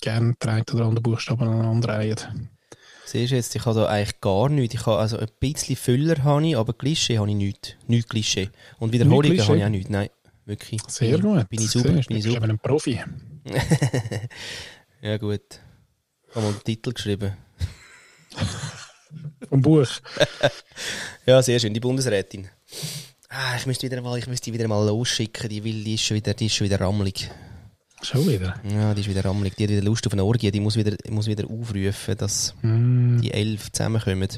[0.00, 2.50] gerne einen oder anderen Buchstaben aneinander reihen.
[3.06, 4.74] Siehst du jetzt, ich habe da eigentlich gar nichts.
[4.74, 7.70] Ich habe also ein bisschen Füller habe ich, aber Klischee habe ich nichts.
[7.86, 8.50] Nichts Klischee.
[8.78, 9.44] Und Wiederholungen Klischee?
[9.46, 9.88] habe ich auch nichts.
[9.90, 10.10] Nein,
[10.44, 10.82] wirklich.
[10.88, 11.48] Sehr bin, gut.
[11.48, 12.36] Bin ich super, Siehst, bin ich super.
[12.36, 13.00] eben ein Profi.
[15.00, 15.60] Ja gut.
[16.28, 17.36] Ich habe mal den Titel geschrieben.
[19.48, 19.88] Vom Buch.
[21.26, 21.72] Ja, sehr schön.
[21.72, 22.48] Die Bundesrätin.
[23.28, 25.48] Ah, ich müsste wieder mal, ich müsste die wieder mal losschicken.
[25.48, 27.30] Die will, die ist schon wieder, die ist schon wieder rammelig.
[28.02, 28.60] Schon wieder.
[28.70, 29.56] Ja, die ist wieder rammelig.
[29.56, 30.50] Die hat wieder Lust auf eine Orgie.
[30.50, 34.28] Die muss wieder, muss wieder aufrufen, dass Mm, die elf zusammenkommen.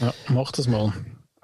[0.00, 0.92] ja, mach das mal.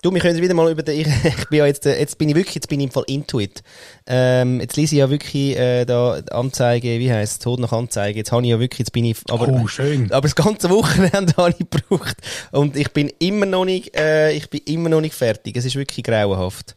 [0.04, 2.28] Du, wir können wieder mal über den, ich, ich bin ja jetzt, äh, jetzt bin
[2.28, 3.62] ich wirklich, jetzt bin ich im Fall into it.
[4.06, 8.18] Ähm, jetzt lese ich ja wirklich, äh, da Anzeige, wie heisst es, Tod nach Anzeige.
[8.18, 10.12] Jetzt habe ich ja wirklich, jetzt bin ich, aber, oh, schön.
[10.12, 12.18] aber das ganze Wochenende habe ich gebraucht.
[12.52, 15.56] Und ich bin immer noch nicht, äh, ich bin immer noch nicht fertig.
[15.56, 16.76] Es ist wirklich grauenhaft.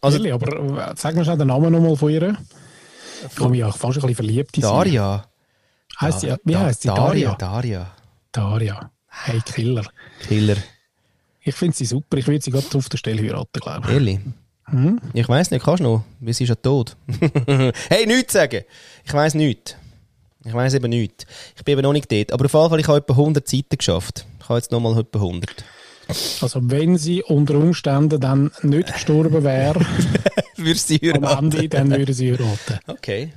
[0.00, 2.36] Also, Ehrlich, aber äh, sag mir schnell den Namen nochmal von ihr.
[3.30, 4.60] Ich komme ja fast ein bisschen verliebt.
[4.60, 5.24] Daria.
[6.00, 6.88] Heisst sie, wie heißt sie?
[6.88, 7.36] Daria.
[7.36, 7.36] Daria.
[7.38, 7.90] Daria.
[8.32, 8.90] Daria.
[9.06, 9.84] Hey, Killer.
[10.26, 10.56] Killer.
[11.44, 12.16] Ich finde sie super.
[12.16, 13.94] Ich würde sie gerade auf der Stelle heiraten, glaube ich.
[13.94, 14.20] Ehrlich.
[14.66, 14.98] Hm?
[15.12, 16.04] Ich weiss nicht, kannst du noch?
[16.20, 16.96] Wir sind schon tot.
[17.90, 18.62] hey, nichts sagen!
[19.04, 19.76] Ich weiss nichts.
[20.44, 21.26] Ich weiss eben nichts.
[21.56, 22.32] Ich bin eben noch nicht dort.
[22.32, 24.26] Aber auf jeden Fall, ich habe etwa 100 Seiten geschafft.
[24.40, 25.64] Ich habe jetzt nochmal etwa 100.
[26.40, 29.80] Also, wenn sie unter Umständen dann nicht gestorben wäre,
[30.74, 32.78] sie am Ende, dann würde sie heiraten.
[32.86, 33.32] Okay.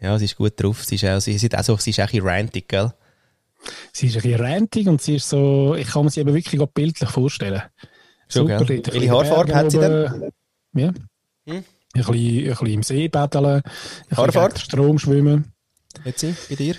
[0.00, 0.84] Ja, sie ist gut drauf.
[0.84, 2.92] Sie ist auch, sie ist auch, so, sie ist auch ein bisschen rantig, gell?
[3.92, 6.60] Sie ist ein bisschen rantig und sie ist so, ich kann mir sie eben wirklich
[6.72, 7.62] bildlich vorstellen.
[8.28, 8.58] Schon, gell?
[8.58, 8.94] dort.
[8.94, 10.30] Welche Haarfarbe hat sie oben.
[10.74, 10.88] Ja.
[10.88, 10.94] Hm?
[11.46, 13.08] Ein, bisschen, ein bisschen im See
[14.08, 14.58] bisschen Haarfarbe?
[14.58, 15.52] Strom schwimmen.
[16.04, 16.74] Jetzt sie, bei dir?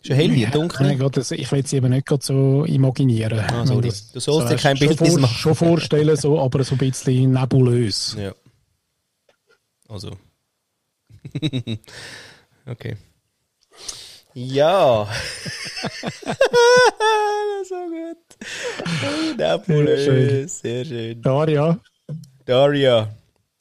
[0.00, 0.86] Ist ja hell hier, Ja, dunkel.
[0.86, 3.40] nein, Gott, ich will sie eben nicht so imaginieren.
[3.40, 3.92] Ah, sorry.
[4.12, 5.34] Du sollst dir hast kein schon Bildnis vor- machen.
[5.34, 8.16] Schon vorstellen, so, aber so ein bisschen nebulös.
[8.18, 8.32] Ja.
[9.88, 10.16] Also.
[12.66, 12.96] okay.
[14.40, 15.08] Ja.
[17.68, 18.18] so gut.
[19.02, 20.60] Oh, Nebulös.
[20.60, 21.20] Sehr schön.
[21.20, 21.76] Daria.
[22.46, 23.08] Daria.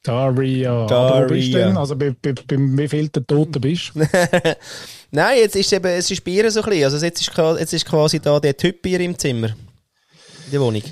[0.03, 0.85] Daria.
[0.85, 1.15] Daria.
[1.15, 1.75] Aber wo bist du denn?
[1.75, 3.91] Also bei, bei, bei wie viel der Toten bist
[5.11, 6.83] Nein, jetzt ist eben, es ist bei ihr so ein bisschen.
[6.83, 9.47] Also jetzt ist, jetzt ist quasi da der Typ bei ihr im Zimmer.
[9.47, 10.83] In der Wohnung.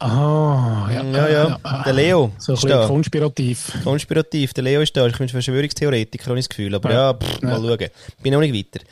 [0.00, 1.02] Ah, ja.
[1.02, 1.58] Ja, ja.
[1.84, 2.86] Der Leo So ein bisschen da.
[2.86, 3.72] konspirativ.
[3.82, 4.52] Konspirativ.
[4.54, 5.06] Der Leo ist da.
[5.06, 6.74] Ich bin Verschwörungstheoretiker, habe ich das Gefühl.
[6.74, 7.14] Aber ja, Ja.
[7.14, 7.48] pff, Ja.
[7.48, 7.88] mal schauen.
[8.22, 8.84] Bin noch nicht weiter.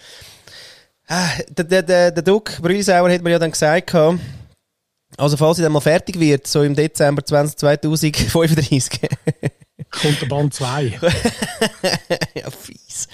[1.09, 5.63] Ah, der, der, der, der Duck Brülisauer hat mir ja dann gesagt, also falls ich
[5.63, 9.01] dann mal fertig wird, so im Dezember 20, 2035.
[9.91, 10.99] Kommt der Band 2.
[12.35, 13.07] ja, fies.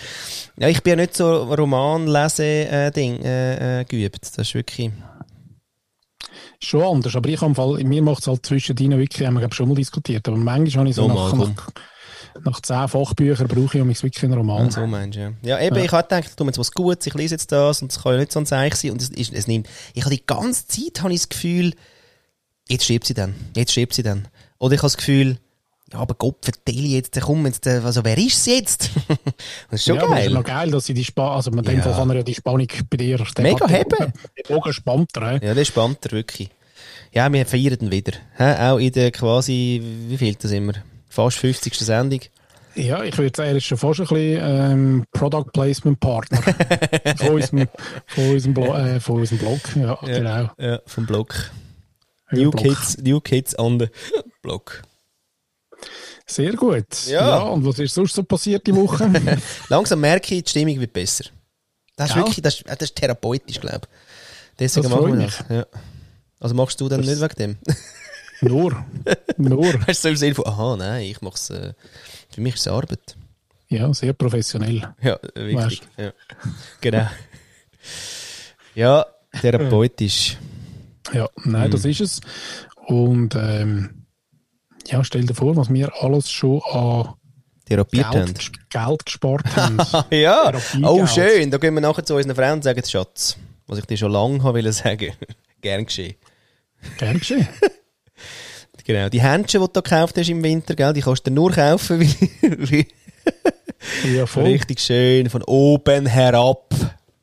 [0.57, 4.23] Ja, ich bin ja nicht so Roman-Lese-Ding äh, äh, geübt.
[4.23, 4.91] Das ist wirklich...
[6.65, 9.55] Schon anders, aber ich habe Fall, mir macht es halt zwischendrin wirklich, haben wir glaub,
[9.55, 13.79] schon mal diskutiert, aber manchmal habe ich so Nochmal, nach, nach, nach zehn Fachbüchern brauche
[13.79, 14.69] ich mich wirklich einen Roman.
[14.69, 15.33] Ah, so meinst ja.
[15.43, 15.85] Ja, eben, Ja.
[15.85, 18.13] ich habe gedacht, ich tue jetzt was Gutes, ich lese jetzt das und es kann
[18.13, 18.91] ja nicht so ein Zeichen sein.
[18.93, 21.75] Und es, ist, es nimmt, ich habe die ganze Zeit habe ich das Gefühl,
[22.69, 24.29] jetzt schreibt sie dann, jetzt schreibt sie dann.
[24.59, 25.39] Oder ich habe das Gefühl,
[25.93, 28.91] ja, aber Gott, vertell jetzt, komm, jetzt, äh, also wer ist sie jetzt?
[29.71, 30.27] das ist schon ja, es geil.
[30.27, 31.83] ist noch geil, dass sie die Spannung, also dem Ja.
[31.83, 33.19] Fall kann er ja die Spannung bei dir.
[33.19, 33.91] der Mega heben.
[34.37, 35.33] Den Bogen spannt er?
[35.43, 36.49] Ja, das ist spannender, wirklich.
[37.13, 38.13] Ja, wir feiern ihn wieder.
[38.37, 38.71] Hä?
[38.71, 40.73] Auch in der quasi, wie viel das immer?
[41.09, 41.75] Fast 50.
[41.75, 42.21] Sendung.
[42.75, 46.41] Ja, ich würde sagen, er ist schon fast ein bisschen ähm, Product Placement Partner
[47.19, 47.69] von, unserem,
[48.07, 49.61] von, unserem Blo äh, von unserem Blog.
[49.77, 50.51] Ja, genau.
[50.59, 51.35] Ja, vom Blog.
[52.31, 52.63] Ja, New Blog.
[52.65, 53.89] Kids, New Kids on the
[54.41, 54.83] Blog.
[56.35, 57.07] Sehr gut.
[57.09, 57.39] Ja.
[57.39, 59.11] und was ist sonst so passiert die Woche?
[59.69, 61.25] Langsam merke ich, die Stimmung wird besser.
[61.97, 62.23] Das ist Ja.
[62.23, 64.59] wirklich, das ist, das ist therapeutisch, glaube ich.
[64.59, 65.45] Deswegen Das machen wir das.
[65.49, 65.67] Ja.
[66.41, 67.59] Also machst du dann Das- nicht wegen dem?
[68.51, 68.85] nur.
[69.37, 69.65] Nur.
[69.87, 71.75] Weißt du, so im Sinne von, aha, nein, ich mach's, äh,
[72.31, 73.17] für mich ist es Arbeit.
[73.69, 74.93] Ja, sehr professionell.
[75.01, 75.83] Ja, wichtig.
[75.97, 76.13] Ja.
[76.81, 77.09] Genau.
[78.75, 79.07] ja,
[79.41, 80.37] therapeutisch.
[81.13, 81.73] Ja, nein, Mhm.
[81.73, 82.21] das ist es.
[82.87, 84.02] Und ähm,
[84.89, 87.15] ja, stell dir vor, was wir alles schon an
[87.67, 88.11] Therapiert.
[88.11, 89.79] Geld, Geld gespart haben.
[90.11, 91.51] ja, oh schön.
[91.51, 94.39] Da gehen wir nachher zu unseren Frauen und sagen, Schatz, was ich dir schon lange
[94.43, 95.13] habe wollen sagen.
[95.61, 96.17] Gern geschehen.
[96.99, 97.49] Gern geschehen.
[98.85, 99.09] Genau.
[99.09, 102.01] Die Händchen, die du da gekauft hast im Winter, gell, die kannst du nur kaufen,
[102.01, 102.87] weil, weil
[104.13, 104.43] Ja, voll.
[104.43, 106.75] richtig schön von oben herab,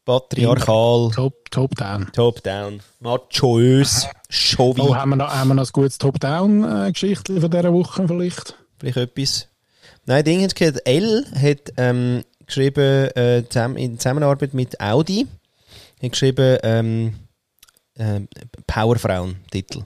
[0.10, 2.08] patriarchal, Top, top down.
[2.14, 7.52] top down, machoös, Chauvi, Oh, haben wir noch, haben wir noch ein gutes Top-Down-Geschichte von
[7.52, 8.56] dieser Woche vielleicht?
[8.80, 9.48] vielleicht etwas.
[10.06, 13.40] Nein, Ding hat gehört, L hat ähm, geschrieben, äh,
[13.76, 15.28] in Zusammenarbeit mit Audi,
[16.02, 17.16] hat geschrieben, ähm,
[17.98, 18.28] ähm,
[18.66, 19.84] Powerfrauen-Titel.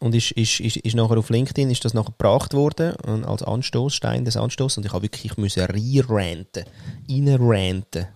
[0.00, 3.42] Und ist, ist, ist, ist nachher auf LinkedIn ist das nachher gebracht worden und als
[3.42, 4.78] Anstoß, Stein des Anstoßes.
[4.78, 6.64] Und ich habe wirklich ich müssen reinranten,
[7.08, 8.08] reinranten.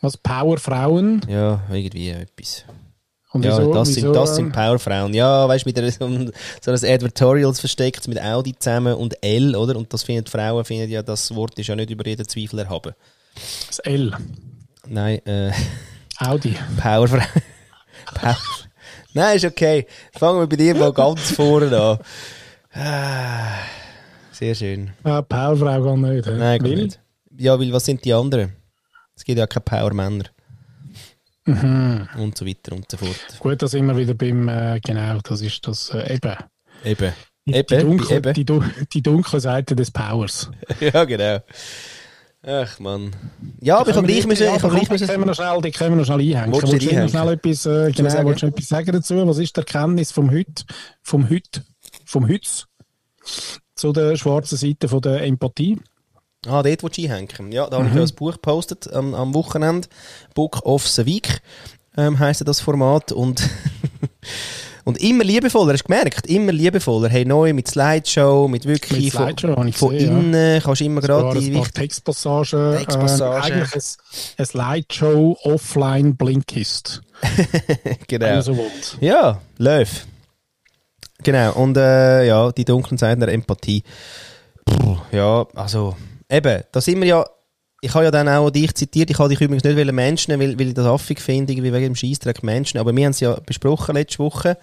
[0.00, 1.22] Was Power-Frauen?
[1.28, 2.64] Ja, irgendwie etwas.
[3.32, 5.12] Und Ja, wieso, das, wieso, sind, das ähm, sind Powerfrauen.
[5.14, 6.32] Ja, weißt du, mit einer- so, ein-
[6.62, 9.76] so ein Advertorials versteckt mit Audi zusammen und L, oder?
[9.76, 12.60] Und das finden die Frauen, finden ja, das Wort ist ja nicht über jeden Zweifel
[12.60, 12.94] erhaben.
[13.66, 14.12] Das L.
[14.88, 15.50] Nein, äh,
[16.18, 16.56] Audi.
[16.80, 17.18] Powerfrau.
[18.14, 18.36] Power.
[19.12, 19.86] Nein, ist okay.
[20.12, 21.98] Fangen wir bei dir mal ganz vorne an.
[22.72, 23.58] Ah,
[24.32, 24.90] Sehr schön.
[25.04, 26.26] Ja, Powerfrau gar nicht.
[26.26, 27.00] Nein, gut nicht.
[27.38, 28.52] Ja, weil was sind die anderen?
[29.16, 30.24] Es gibt ja keine Power-Männer.
[31.46, 32.08] Mhm.
[32.18, 33.16] Und so weiter und so fort.
[33.38, 36.36] Gut, da sind wir wieder beim, äh, genau, das ist das äh, eben.
[36.84, 37.12] Eben.
[37.48, 38.34] Die, Eben, dunkle, eben.
[38.34, 38.44] Die,
[38.92, 40.50] die dunkle Seite des Powers.
[40.80, 41.38] Ja, genau.
[42.44, 43.12] Ach, Mann.
[43.60, 44.46] Ja, aber ich habe gleich müssen...
[44.46, 46.52] Ich gleich die müssen können wir noch schnell, die können wir noch schnell einhängen.
[46.52, 48.28] Willst du Willst du noch schnell etwas, äh, genau, sagen?
[48.28, 49.28] willst du etwas sagen dazu?
[49.28, 50.64] Was ist die Erkenntnis vom Hüt,
[51.02, 51.62] vom Hüt,
[52.04, 52.66] vom Hütz
[53.74, 55.78] zu der schwarzen Seite von der Empathie?
[56.46, 57.52] Ah, dort willst du einhängen.
[57.52, 57.98] Ja, da habe ich Mhm.
[57.98, 59.88] ja ein Buch gepostet am, am Wochenende.
[60.34, 61.40] Book of the Week
[61.96, 63.12] ähm, heisst das Format.
[63.12, 63.48] Und,
[64.84, 66.26] und immer liebevoller, hast du gemerkt?
[66.26, 67.08] Immer liebevoller.
[67.08, 70.18] Hey, neu mit Slideshow, mit wirklich Mit Slideshow, ich von gesehen, ja.
[70.18, 71.74] innen kannst du immer gerade die wichtigen...
[71.74, 72.76] Textpassagen.
[72.78, 73.52] Textpassagen.
[73.52, 73.74] Ähm, eigentlich
[74.38, 77.02] ein, Slideshow offline Blinkist.
[78.08, 78.40] Genau.
[78.42, 78.56] so.
[79.00, 80.06] Ja, Löw.
[81.22, 83.82] Genau, und äh, ja, die dunklen Seiten der Empathie.
[84.66, 85.96] Puh, ja, also,
[86.30, 87.24] eben, da sind wir ja,
[87.80, 90.68] ich habe ja dann auch dich zitiert, ich habe dich übrigens nicht Menschen, weil, weil
[90.68, 93.94] ich das affig finde, irgendwie wegen dem Scheissdreck Menschen, aber wir haben es ja besprochen
[93.94, 94.56] letzte Woche.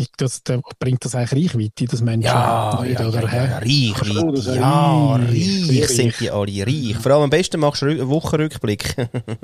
[0.00, 2.26] Ich, das, der, bringt das eigentlich Reichweite, das Menschen?
[2.26, 6.96] Ja, nicht, ja, oder, ja, ja, reich, Oh, ja, reich, reich sind die alle, reich.
[7.02, 8.94] Vor allem am besten machst du einen Wochenrückblick.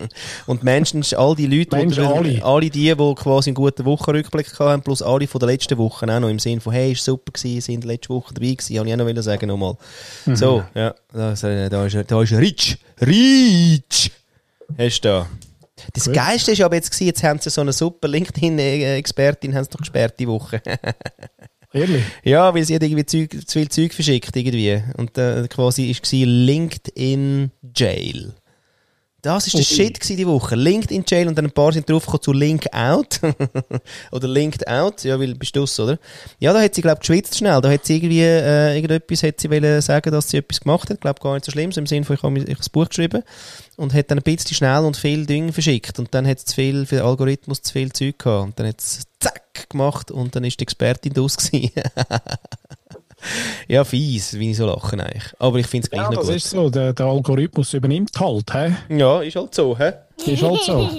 [0.47, 2.45] Und Menschen, all die Leute, Menschen, die, alle.
[2.45, 6.21] alle die, die quasi einen guten Wochenrückblick haben, plus alle von der letzten Woche auch
[6.21, 8.95] noch im Sinn von, hey, ist super gewesen, sind letzte Woche dabei gewesen, habe ich
[8.95, 9.77] auch noch wollen sagen nochmal.
[10.25, 10.37] Mhm.
[10.37, 14.13] So, ja, das, äh, da ist, da ist Rich, Rich,
[14.79, 15.27] hast du da.
[15.93, 16.15] Das Gut.
[16.15, 19.79] Geilste ist aber jetzt gewesen, jetzt haben sie so eine super LinkedIn-Expertin, haben sie doch
[19.79, 20.63] gesperrt die Woche.
[21.73, 22.05] Ehrlich?
[22.23, 24.83] Ja, weil sie hat irgendwie Zeug, zu viel Zeug verschickt irgendwie.
[24.97, 28.33] Und äh, quasi ist sie LinkedIn Jail.
[29.25, 30.55] Das ist der Shit gewesen die Woche.
[30.55, 33.21] LinkedIn Jail und dann ein paar sind draufgekommen zu Link Out.
[34.13, 35.03] oder Linked Out.
[35.03, 35.99] Ja, weil bist du's, oder?
[36.41, 37.59] Ja, da hat sie, glaub geschwitzt schnell.
[37.63, 41.01] Da hat sie irgendwie, äh, irgendetwas hat sie wollen sagen, dass sie etwas gemacht hat.
[41.01, 41.73] Glaub gar nicht so schlimm.
[41.73, 43.23] So im Sinne von, ich habe ich das Buch geschrieben.
[43.77, 45.99] Und hat dann ein bisschen schnell und viel Dinge verschickt.
[45.99, 48.45] Und dann hat es zu viel, für den Algorithmus zu viel Zeug gehabt.
[48.45, 51.71] Und dann hat es zack gemacht und dann ist die Expertin draus gewesen.
[53.69, 55.33] ja, fies, wie ich so lachen eigentlich.
[55.39, 56.37] Aber ich finde es gleich Ja, noch das gut.
[56.37, 56.71] ist so.
[56.71, 58.53] Der, der Algorithmus übernimmt halt.
[58.53, 58.73] Hä?
[58.89, 59.93] Ja, ist halt so, hä?
[60.27, 60.91] Ist halt so.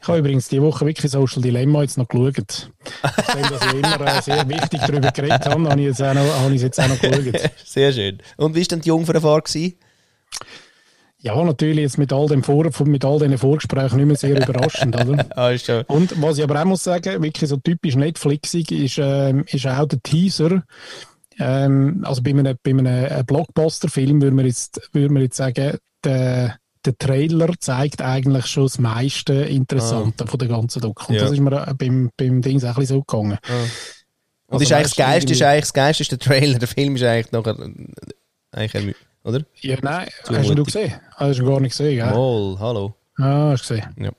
[0.00, 2.70] Ich habe übrigens diese Woche wirklich Social Dilemma jetzt noch geschaut.
[3.02, 6.40] Nachdem dass ich immer äh, sehr wichtig darüber geredet habe, habe ich, jetzt auch noch,
[6.40, 7.50] habe ich es jetzt auch noch geschaut.
[7.64, 8.18] Sehr schön.
[8.36, 9.48] Und wie war denn die Jungfernfahrt?
[11.24, 14.94] Ja, natürlich jetzt mit all, dem Vor mit all diesen Vorgesprächen nicht mehr sehr überraschend,
[14.94, 15.24] oder?
[15.36, 15.50] Ah.
[15.86, 19.86] Und was ich aber auch muss sagen, wirklich so typisch Netflixig ist, ähm, ist auch
[19.86, 20.62] der Teaser.
[21.38, 25.78] Ähm, also bei einem, bei einem äh, Blockbuster-Film würde man jetzt, würde man jetzt sagen,
[26.04, 31.06] der, der Trailer zeigt eigentlich schon das meiste Interessante von der ganzen Doku.
[31.08, 31.22] Und Ja.
[31.22, 33.38] das ist mir äh, beim, beim Ding auch ein bisschen so gegangen.
[34.48, 36.58] Und Also ist eigentlich das Geilste, ist eigentlich das Geilste ist der Trailer.
[36.58, 37.86] Der Film ist eigentlich nachher, äh,
[38.52, 39.40] eigentlich oder?
[39.60, 40.92] Ja, nein, Zu hast du gesehen?
[41.16, 42.14] Hast du gar nicht gesehen, gell?
[42.14, 42.94] Mal, hallo.
[43.16, 43.90] Ah, hast du gesehen.
[43.96, 44.10] Ja.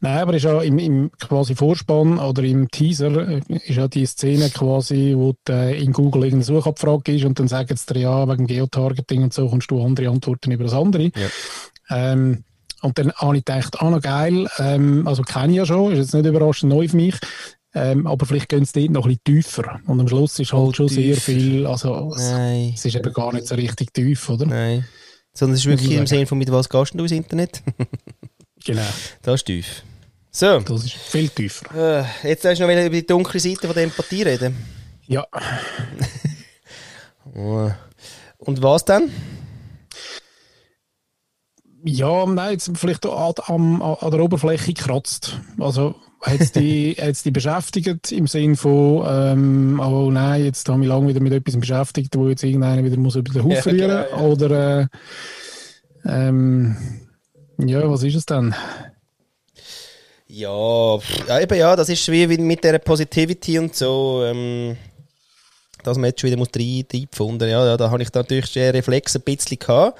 [0.00, 4.06] Nein, aber ist ja im, im quasi Vorspann oder im Teaser äh, ist ja die
[4.06, 8.00] Szene quasi, wo du, äh, in Google irgendeine Suchabfrage ist und dann sagen sie dir
[8.00, 11.04] ja, wegen Geotargeting und so kommst du andere Antworten über das andere.
[11.04, 11.28] Ja.
[11.90, 12.44] Ähm,
[12.82, 15.98] und dann habe ich gedacht, ah, noch geil, ähm, also kenne ich ja schon, ist
[15.98, 17.14] jetzt nicht überraschend neu für mich,
[17.74, 19.80] ähm, aber vielleicht gehen sie dort noch ein bisschen tiefer.
[19.86, 21.20] Und am Schluss ist halt Oh, schon sehr tiefer.
[21.32, 24.46] viel, also Nein, es ist eben gar nicht so richtig tief, oder?
[24.46, 24.86] nein.
[25.36, 26.06] Sondern es ist wirklich im.
[26.06, 27.62] Sinne von, mit was gehst du ins Internet?
[28.66, 28.80] Genau,
[29.20, 29.82] das ist tief.
[30.30, 32.06] So, das ist viel tiefer.
[32.24, 34.56] äh, jetzt hast du noch über die dunkle Seite von der Empathie reden.
[35.06, 35.26] Ja,
[37.34, 37.70] Oh.
[38.38, 39.10] Und was dann?
[41.84, 45.38] Ja, nein, jetzt vielleicht an, an, an der Oberfläche kratzt.
[45.58, 50.82] Also hat es die, hat's die beschäftigt im Sinn von, ähm, oh nein, jetzt habe
[50.82, 53.62] ich lange wieder mit etwas beschäftigt, wo jetzt irgendeiner wieder muss über den Haufen Ja,
[53.62, 54.26] verlieren genau, ja.
[54.26, 54.86] Oder äh,
[56.06, 56.76] ähm,
[57.58, 58.54] ja, was ist es dann?
[60.26, 64.76] Ja, ja, eben ja, das ist wie mit der Positivity und so, ähm,
[65.84, 67.48] dass man jetzt schon wieder muss rein, reinpfunden.
[67.48, 69.98] Ja, ja, da habe ich da natürlich den Reflex ein bisschen gehabt.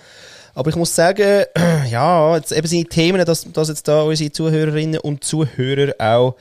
[0.55, 1.45] Aber ich muss sagen,
[1.91, 6.37] ja, jetzt eben die Themen, dass, dass jetzt da unsere Zuhörerinnen und Zuhörer auch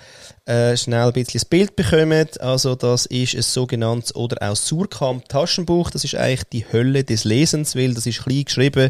[0.45, 2.27] äh, schnell ein bisschen das Bild bekommen.
[2.39, 5.91] Also das ist ein sogenanntes oder auch Surkamp-Taschenbuch.
[5.91, 8.89] Das ist eigentlich die Hölle des Lesens, weil das ist klein geschrieben,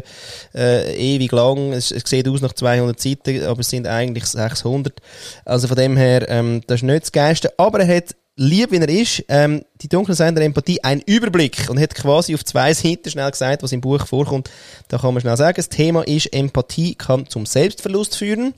[0.54, 1.72] äh, ewig lang.
[1.72, 5.00] Es, es sieht aus nach 200 Seiten, aber es sind eigentlich 600.
[5.44, 7.52] Also von dem her, ähm, das ist nicht das Geilste.
[7.58, 11.68] Aber er hat lieb wie er ist, ähm, die dunkle Seite der Empathie, einen Überblick
[11.70, 14.50] und hat quasi auf zwei Seiten schnell gesagt, was im Buch vorkommt.
[14.88, 18.54] Da kann man schnell sagen, das Thema ist, Empathie kann zum Selbstverlust führen.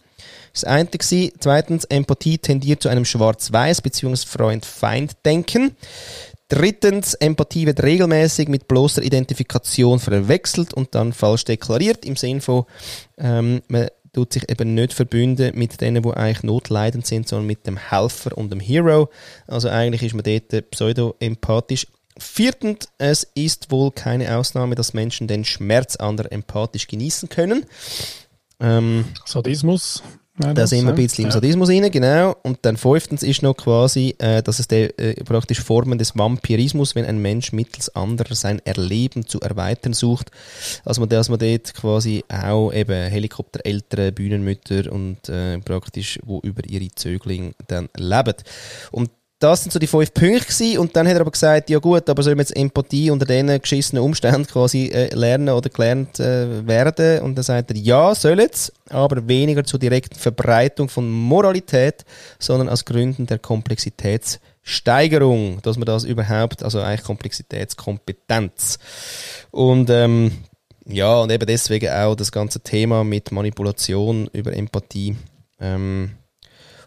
[0.57, 1.31] Das eine war.
[1.39, 4.27] Zweitens, Empathie tendiert zu einem Schwarz-Weiß- bzw.
[4.27, 5.77] Freund-Feind-Denken.
[6.49, 12.65] Drittens, Empathie wird regelmäßig mit bloßer Identifikation verwechselt und dann falsch deklariert, im Sinn von,
[13.19, 17.67] ähm, man tut sich eben nicht verbünden mit denen, die eigentlich notleidend sind, sondern mit
[17.67, 19.11] dem Helfer und dem Hero.
[19.47, 21.87] Also eigentlich ist man dort pseudo-empathisch.
[22.17, 27.67] Viertens, es ist wohl keine Ausnahme, dass Menschen den Schmerz anderer empathisch genießen können.
[28.59, 30.03] Ähm, Sadismus?
[30.39, 31.33] Nein, da sind wir ein bisschen im ja.
[31.33, 32.37] Sadismus rein, genau.
[32.43, 36.95] Und dann fünftens ist noch quasi, äh, dass es der, äh, praktisch Formen des Vampirismus,
[36.95, 40.31] wenn ein Mensch mittels anderer sein Erleben zu erweitern sucht.
[40.85, 46.63] Also man, dass man dort quasi auch eben Helikoptereltern, Bühnenmütter und äh, praktisch, wo über
[46.69, 48.35] ihre Zöglinge dann leben.
[48.91, 49.11] Und
[49.47, 50.79] das sind so die fünf Punkte gewesen.
[50.79, 53.59] und dann hat er aber gesagt, ja gut, aber sollen wir jetzt Empathie unter diesen
[53.61, 57.23] geschissenen Umständen quasi äh, lernen oder gelernt äh, werden?
[57.23, 62.05] Und dann sagt er, ja, soll es, aber weniger zur direkten Verbreitung von Moralität,
[62.39, 68.79] sondern aus Gründen der Komplexitätssteigerung, dass man das überhaupt, also eigentlich Komplexitätskompetenz.
[69.53, 70.33] Und ähm,
[70.87, 75.17] ja, und eben deswegen auch das ganze Thema mit Manipulation über Empathie.
[75.61, 76.13] Ähm,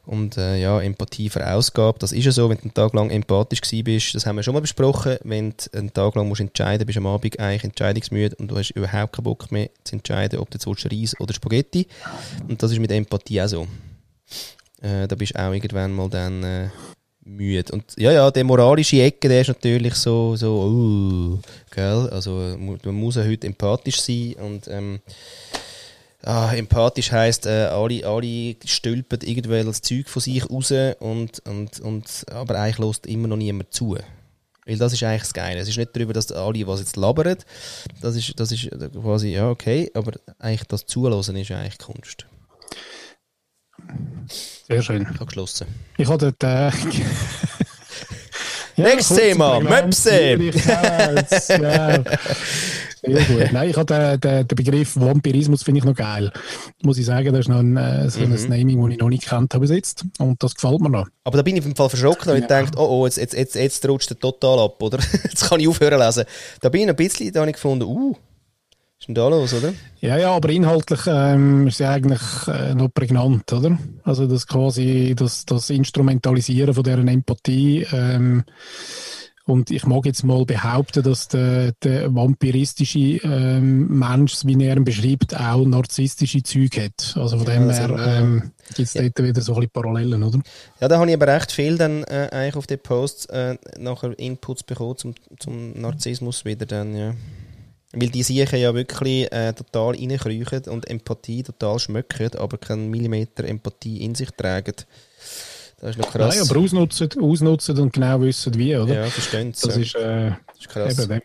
[0.10, 2.02] und äh, ja, Empathie verausgabt.
[2.02, 4.56] Das ist ja so, wenn du einen Tag lang empathisch bist, das haben wir schon
[4.56, 8.50] mal besprochen, wenn du einen Tag lang musst entscheiden bist am Abend eigentlich entscheidungsmüde und
[8.50, 11.88] du hast überhaupt keinen Bock mehr zu entscheiden, ob du jetzt Reis oder Spaghetti.
[12.48, 13.68] Und das ist mit Empathie auch so.
[14.82, 16.70] Äh, da bist du auch irgendwann mal dann äh,
[17.24, 17.72] müde.
[17.72, 21.40] Und ja, ja, der moralische Ecke, der ist natürlich so, so, uh,
[21.70, 25.02] gell, also man muss ja heute empathisch sein und ähm,
[26.24, 32.26] Ah, empathisch heisst, äh, alle, alle stülpen irgendwelches Zeug von sich raus und, und, und,
[32.30, 33.98] aber eigentlich lässt immer noch niemand zu.
[34.66, 35.60] Weil das ist eigentlich das Geile.
[35.62, 37.38] Es ist nicht darüber, dass alle, was jetzt labern,
[38.02, 42.26] das ist, das ist quasi, ja, okay, aber eigentlich das Zulassen ist eigentlich Kunst.
[44.68, 45.04] Sehr schön.
[45.04, 45.68] Ich habe geschlossen.
[45.98, 46.44] Ich habe dort.
[46.44, 46.70] Äh,
[48.76, 50.36] ja, Nächstes Thema, Möpse!
[51.48, 52.04] Ja.
[53.02, 53.50] Sehr gut.
[53.52, 56.32] Nein, ich habe den, den, den Begriff Vampirismus finde ich noch geil.
[56.84, 58.50] Muss ich sagen, das ist noch ein, äh, so ein mhm.
[58.50, 60.06] Naming, das ich noch nicht kennt habe bis jetzt.
[60.20, 61.08] Und das gefällt mir noch.
[61.24, 62.42] Aber da bin ich im Fall verschrocken, weil ja.
[62.42, 65.00] ich denke, oh, oh, jetzt, jetzt, jetzt, jetzt rutscht er total ab, oder?
[65.24, 66.26] jetzt kann ich aufhören lesen.
[66.62, 68.16] Da bin ich ein bisschen, da habe ich gefunden, uh,
[69.00, 69.74] ist denn da los, oder?
[70.02, 73.78] Ja, ja, aber inhaltlich ähm, ist sie eigentlich äh, noch prägnant, oder?
[74.04, 78.44] Also das quasi, das, das Instrumentalisieren von deren Empathie ähm,
[79.50, 84.84] und ich mag jetzt mal behaupten, dass der, der vampiristische ähm, Mensch, wie er ihn
[84.84, 87.16] beschreibt, auch narzisstische Züge hat.
[87.18, 87.90] Also von ja, dem her
[88.20, 89.02] ähm, gibt es ja.
[89.02, 90.40] dort wieder so ein bisschen Parallelen, oder?
[90.80, 94.18] Ja, da habe ich aber recht viel dann äh, eigentlich auf den Posts äh, nachher
[94.18, 97.16] Inputs bekommen zum, zum Narzissmus wieder dann, ja.
[97.92, 103.46] Weil die sich ja wirklich äh, total reinkriechen und Empathie total schmöcken, aber keinen Millimeter
[103.46, 104.76] Empathie in sich tragen.
[105.80, 106.36] Das ist noch krass.
[106.36, 108.94] Nein, aber ausnutzen, ausnutzen und genau wissen, wie, oder?
[108.94, 109.82] Ja, verstehen Das, ja.
[109.82, 111.00] ist, äh, das ist krass.
[111.00, 111.22] Eben,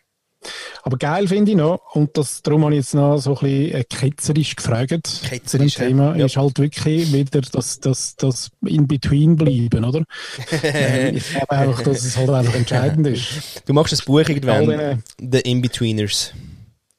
[0.83, 3.75] aber geil finde ich noch, und das, darum habe ich jetzt noch so ein bisschen
[3.75, 5.23] äh, ketzerisch gefragt.
[5.25, 6.27] Ketzerisch, das Thema ja.
[6.27, 10.05] ist halt wirklich wieder das, das, das In-Between bleiben, oder?
[10.63, 13.63] ähm, ich glaube einfach, dass es halt einfach entscheidend ist.
[13.67, 16.35] Du machst ein Buch irgendwann, The In-Betweeners.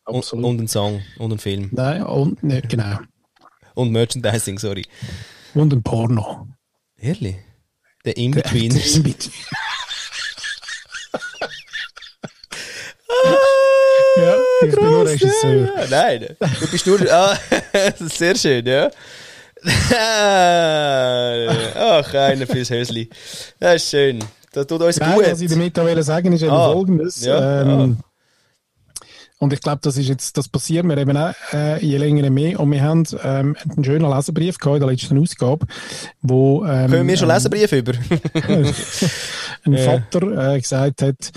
[0.06, 1.70] Und, und einen Song und einen Film.
[1.72, 3.00] Nein, und, ne, genau.
[3.74, 4.86] Und Merchandising, sorry.
[5.54, 6.48] Und ein Porno.
[6.98, 7.38] Ehrlich?
[8.06, 8.96] Der In-Betweeners.
[14.18, 15.70] ja, ich bin nur Regisseur.
[15.90, 17.00] Nein, du bist nur.
[17.12, 17.38] Ah,
[18.00, 18.92] sehr schön, ja.
[21.76, 23.10] Ach, einer fürs Hösli.
[23.60, 24.20] Das ist schön.
[24.52, 25.26] Das tut uns Nein, gut.
[25.32, 27.26] Was ich damit sagen ist eben ah, folgendes.
[27.26, 28.04] Ja, ähm, ah.
[29.38, 32.60] Und ich glaube, das ist jetzt, das passiert mir eben auch äh, je länger mehr.
[32.60, 35.66] Und wir haben ähm, einen schönen Leserbrief gehabt in der letzten Ausgabe,
[36.22, 37.94] wo ähm, können wir schon ähm, Leserbrief über?
[39.66, 39.78] ein.
[39.78, 41.32] Vater äh, gesagt hat,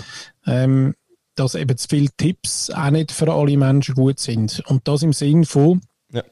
[0.45, 0.95] ähm,
[1.35, 4.61] dass eben zu viele Tipps auch nicht für alle Menschen gut sind.
[4.67, 5.81] Und das im Sinn von
[6.11, 6.23] ja.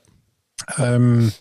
[0.77, 1.33] ähm,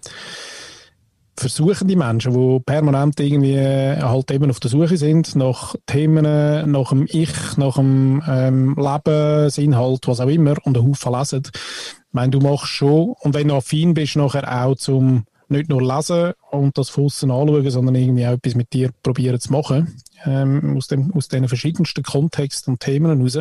[1.37, 6.25] versuchen die Menschen, die permanent irgendwie äh, halt eben auf der Suche sind nach Themen,
[6.71, 11.43] nach dem Ich, nach dem ähm, Lebensinhalt, was auch immer, und einen Haufen lesen.
[11.45, 15.83] Ich meine, du machst schon, und wenn du affin bist, nachher auch zum nicht nur
[15.83, 20.77] lesen und das von anschauen, sondern irgendwie auch etwas mit dir probieren zu machen, ähm,
[20.77, 23.39] aus, dem, aus den verschiedensten Kontexten und Themen heraus,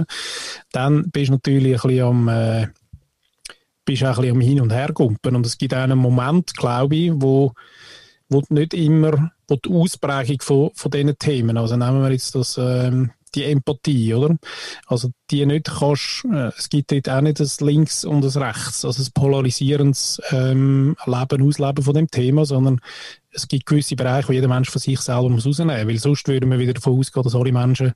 [0.72, 2.68] dann bist du natürlich ein bisschen am, äh,
[3.86, 5.36] bist auch ein bisschen am Hin- und Hergumpen.
[5.36, 7.54] Und es gibt einen Moment, glaube ich, wo
[8.30, 12.58] wo nicht immer wo die Ausprägung von, von diesen Themen, also nehmen wir jetzt das,
[12.58, 14.38] ähm, die Empathie, oder?
[14.88, 18.86] Also die nicht kannst, äh, es gibt dort auch nicht das Links und das Rechts,
[18.86, 22.80] also das polarisierendes ähm, Leben, Ausleben von dem Thema, sondern
[23.32, 26.50] es gibt gewisse Bereiche, wo jeder Mensch von sich selber muss rausnehmen, weil sonst würden
[26.50, 27.94] wir wieder davon ausgehen, dass alle Menschen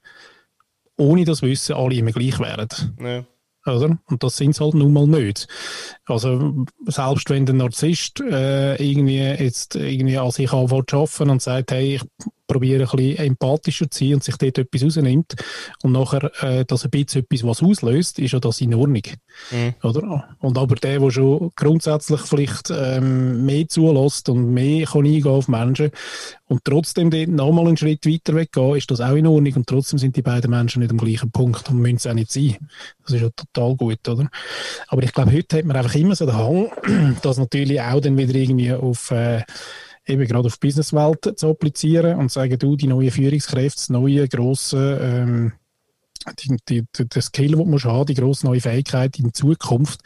[0.98, 2.68] ohne das Wissen alle immer gleich wären.
[3.00, 3.24] Ja.
[3.70, 3.98] Oder?
[4.08, 5.48] Und das sind es halt nun mal nicht.
[6.06, 11.42] Also, selbst wenn der Narzisst äh, irgendwie jetzt irgendwie an sich anfängt zu arbeiten und
[11.42, 12.02] sagt, hey, ich
[12.50, 15.36] probiere ein bisschen empathischer zu sein und sich dort etwas rausnimmt
[15.84, 19.04] und nachher äh, dass ein bisschen etwas was auslöst, ist ja das in Ordnung.
[19.52, 19.76] Mhm.
[19.84, 20.28] Oder?
[20.40, 25.48] Und aber der, der schon grundsätzlich vielleicht ähm, mehr zulässt und mehr kann eingehen auf
[25.48, 25.92] Menschen
[26.48, 30.00] und trotzdem dort nochmal einen Schritt weiter weggehen, ist das auch in Ordnung und trotzdem
[30.00, 32.58] sind die beiden Menschen nicht am gleichen Punkt und müssen es auch nicht sein.
[33.04, 34.28] Das ist ja total gut, oder?
[34.88, 36.72] Aber ich glaube, heute hat man einfach immer so den Hang,
[37.22, 39.44] dass natürlich auch dann wieder irgendwie auf äh,
[40.10, 44.28] eben gerade auf die Businesswelt zu applizieren und sagen, du, die neue Führungskräfte, das neue
[44.28, 45.54] grosse ähm,
[46.38, 50.02] die, die, der Skill, den du haben die grosse neue Fähigkeit in Zukunft,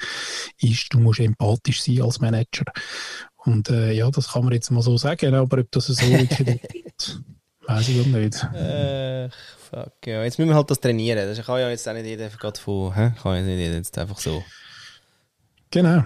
[0.62, 2.66] ist, du musst empathisch sein als Manager.
[3.38, 6.62] Und äh, ja, das kann man jetzt mal so sagen, aber ob das so wirklich
[7.66, 8.44] weiß ich auch nicht.
[8.54, 10.24] Äh, fuck, ja.
[10.24, 11.28] Jetzt müssen wir halt das trainieren.
[11.28, 13.12] Das kann ja jetzt auch nicht jeder gerade von, hä?
[13.22, 14.44] kann ja nicht jeder jetzt einfach so.
[15.72, 16.04] Genau.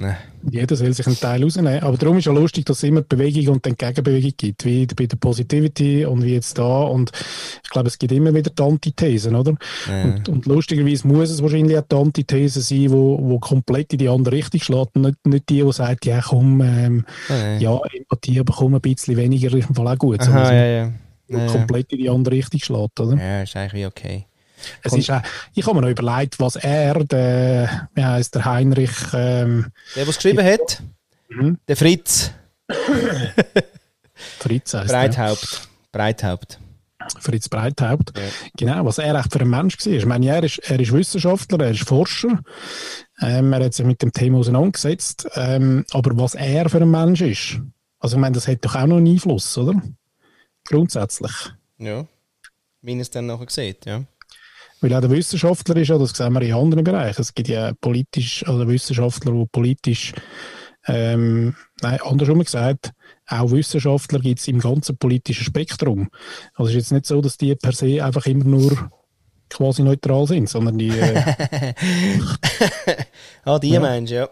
[0.00, 0.14] Nee.
[0.50, 1.80] Jeder soll sich einen Teil rausnehmen.
[1.82, 5.06] Aber darum ist ja lustig, dass es immer Bewegung und dann Gegenbewegung gibt, wie bei
[5.06, 6.82] der Positivity und wie jetzt da.
[6.82, 7.12] Und
[7.62, 9.54] ich glaube, es gibt immer wieder die Antithesen, oder?
[9.88, 10.04] Ja.
[10.04, 14.08] Und, und, lustigerweise muss es wahrscheinlich auch die Antithese sein, wo, wo komplett in die
[14.08, 14.96] andere Richtung schlägt.
[14.96, 19.16] Nicht, nicht die, die sagt, ja komm, ähm, ja, ja, Empathie, aber komm ein bisschen
[19.16, 20.20] weniger, ist im Fall auch gut.
[20.20, 20.92] Aha, ja, ja.
[21.28, 23.16] Ja, komplett in die andere Richtung schlägt, oder?
[23.16, 24.26] Ja, ist eigentlich okay.
[24.82, 25.22] Es ist auch,
[25.54, 28.90] ich habe mir noch überlegt, was er, der, wie heißt der Heinrich.
[29.12, 30.82] Ähm, der, es geschrieben hat?
[31.28, 31.58] Mhm.
[31.66, 32.32] Der Fritz.
[34.38, 35.52] Fritz heißt Breithaupt.
[35.52, 35.98] Der.
[35.98, 36.60] Breithaupt.
[37.18, 38.12] Fritz Breithaupt.
[38.16, 38.22] Ja.
[38.56, 39.92] Genau, was er echt für ein Mensch war.
[39.92, 42.40] Ich meine, er ist, er ist Wissenschaftler, er ist Forscher.
[43.20, 45.28] Ähm, er hat sich mit dem Thema auseinandergesetzt.
[45.34, 47.60] Ähm, aber was er für ein Mensch ist,
[47.98, 49.80] also ich meine, das hat doch auch noch einen Einfluss, oder?
[50.64, 51.32] Grundsätzlich.
[51.78, 52.06] Ja,
[52.82, 54.02] wie er es dann nachher sieht, ja.
[54.80, 57.20] Weil auch der Wissenschaftler ist, ja, das sehen wir in anderen Bereichen.
[57.20, 60.14] Es gibt ja politisch, also Wissenschaftler, die politisch,
[60.86, 62.92] ähm, nein, andersrum gesagt,
[63.26, 66.08] auch Wissenschaftler gibt es im ganzen politischen Spektrum.
[66.54, 68.90] Also es ist jetzt nicht so, dass die per se einfach immer nur
[69.50, 70.88] quasi neutral sind, sondern die.
[70.88, 71.22] Äh,
[73.44, 73.80] ah, die ja.
[73.80, 74.28] meinst ja.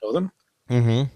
[0.00, 0.30] Oder?
[0.68, 1.10] Mhm.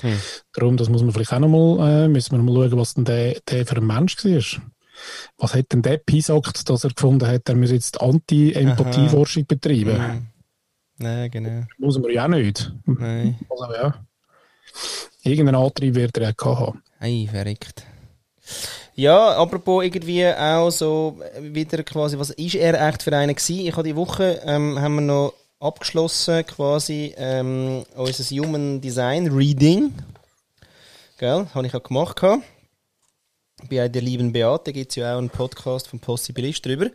[0.00, 0.18] Hm.
[0.52, 3.40] Darum, das muss man vielleicht auch nochmal, äh, müssen wir mal schauen, was denn der,
[3.48, 4.62] der für ein Mensch war.
[5.38, 9.98] Was hat denn der gesagt, dass er gefunden hat, er müsse jetzt Anti-Empathie-Forschung betreiben?
[9.98, 10.26] Mhm.
[10.98, 11.66] Nein, genau.
[11.78, 12.72] Muss man ja auch nicht.
[12.86, 13.38] Nein.
[13.50, 13.94] Also, ja.
[15.22, 16.82] Irgendeinen Antrieb wird er auch haben.
[17.00, 17.84] Ei, verrückt.
[18.94, 23.66] Ja, apropos irgendwie auch so wieder quasi, was ist er echt für einen gewesen?
[23.66, 29.92] Ich habe die Woche, ähm, haben wir noch abgeschlossen quasi ähm, unser Human Design Reading.
[31.18, 32.16] Gell, habe ich auch gemacht.
[32.16, 32.44] Gehabt.
[33.70, 36.86] Bei der lieben Beate gibt es ja auch einen Podcast vom Possibilist drüber.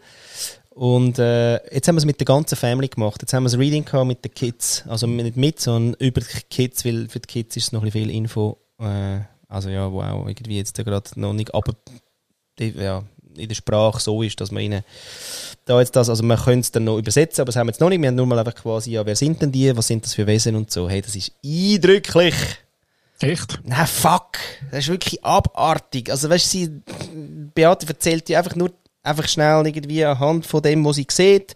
[0.70, 3.22] Und äh, jetzt haben wir es mit der ganzen Family gemacht.
[3.22, 4.84] Jetzt haben wir das Reading gehabt mit den Kids.
[4.88, 7.86] Also nicht mit, sondern über die Kids, weil für die Kids ist es noch ein
[7.86, 8.58] bisschen viel Info.
[8.80, 11.74] Äh, also ja, wo auch irgendwie jetzt gerade noch nicht, aber
[12.60, 13.04] ja,
[13.36, 14.84] in der Sprache so ist, dass man ihnen
[15.66, 17.82] da jetzt das, also man könnte es dann noch übersetzen, aber das haben wir jetzt
[17.82, 18.02] noch nicht.
[18.02, 20.28] Wir haben nur mal einfach quasi, ja, wer sind denn die, was sind das für
[20.28, 20.90] Wesen und so.
[20.90, 22.36] Hey, das ist eindrücklich.
[23.22, 23.60] Echt?
[23.64, 24.38] Nein, fuck.
[24.72, 26.10] Das ist wirklich abartig.
[26.10, 26.82] Also weißt du, sie,
[27.54, 28.72] Beate erzählt dir einfach nur
[29.04, 31.56] einfach schnell irgendwie anhand von dem, was sie sieht.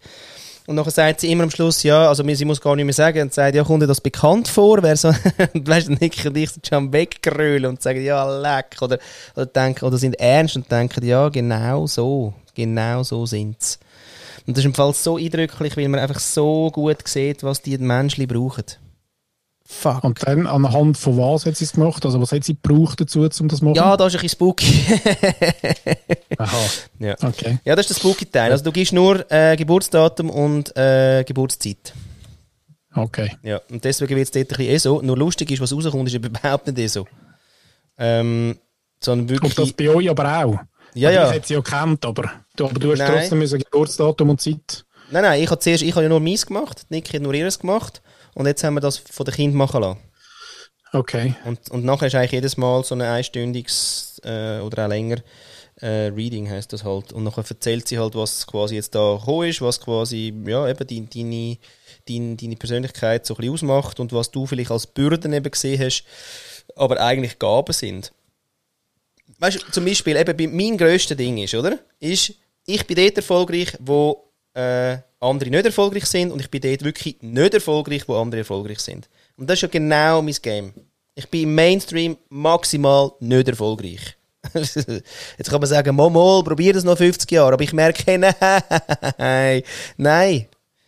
[0.65, 3.23] Und dann sagt sie immer am Schluss, ja, also sie muss gar nicht mehr sagen,
[3.23, 4.81] und sagt, ja, kommt dir das bekannt vor?
[4.81, 5.09] Wer so,
[5.53, 8.97] und weißt du, Nick und ich sind schon weggerölen und sagen, ja, leck, oder,
[9.35, 13.77] oder denken, oder sind ernst und denken, ja, genau so, genau so sind's.
[14.47, 17.77] Und das ist im Fall so eindrücklich, weil man einfach so gut sieht, was die
[17.77, 18.63] Menschen brauchen.
[19.73, 20.03] Fuck.
[20.03, 22.05] Und dann anhand von was hat sie es gemacht?
[22.05, 23.75] Also was hat sie gebraucht dazu, um das zu machen?
[23.75, 24.85] Ja, da ist ein bisschen spooky.
[26.37, 26.57] Aha.
[26.99, 27.15] Ja.
[27.21, 27.57] Okay.
[27.65, 28.51] ja, das ist der spooky Teil.
[28.51, 31.93] Also du gibst nur äh, Geburtsdatum und äh, Geburtszeit.
[32.95, 33.31] Okay.
[33.41, 35.01] Ja, und deswegen wird es dort ein bisschen ESO.
[35.01, 37.07] Nur lustig ist, was rauskommt, ist überhaupt nicht ESO.
[37.97, 38.57] Ähm,
[38.99, 39.57] sondern wirklich...
[39.57, 40.59] Und das bei euch aber auch?
[40.93, 41.27] Ja, ja.
[41.27, 43.11] Ich hätte sie ja gekannt, aber du, aber du hast nein.
[43.11, 44.85] trotzdem ein Geburtsdatum und Zeit.
[45.09, 47.57] Nein, nein, ich habe zuerst ich habe ja nur meins gemacht, Nick hat nur ihres
[47.57, 48.02] gemacht.
[48.33, 49.99] Und jetzt haben wir das von den Kindern machen lassen.
[50.91, 51.35] Okay.
[51.45, 55.17] Und, und nachher ist eigentlich jedes Mal so ein einstündiges äh, oder auch länger
[55.81, 57.13] äh, Reading heißt das halt.
[57.13, 60.87] Und nachher erzählt sie halt, was quasi jetzt da gekommen ist, was quasi, ja, eben
[60.87, 61.57] deine, deine,
[62.07, 65.81] deine, deine Persönlichkeit so ein bisschen ausmacht und was du vielleicht als Bürden eben gesehen
[65.81, 66.03] hast,
[66.75, 68.13] aber eigentlich Gaben sind.
[69.39, 71.79] Weißt du, zum Beispiel, eben mein grösstes Ding ist, oder?
[71.99, 72.33] Ist,
[72.65, 77.17] ich bin dort erfolgreich, wo äh, andere nicht erfolgreich sind und ich bin dort wirklich
[77.21, 79.09] nicht erfolgreich, wo andere erfolgreich sind.
[79.37, 80.73] Und das ist ja genau mein Game.
[81.15, 84.17] Ich bin im Mainstream maximal nicht erfolgreich.
[84.53, 88.17] Jetzt kann man sagen, mal, probier das noch 50 Jahre, aber ich merke,
[89.17, 89.63] nein,
[89.97, 90.47] nein.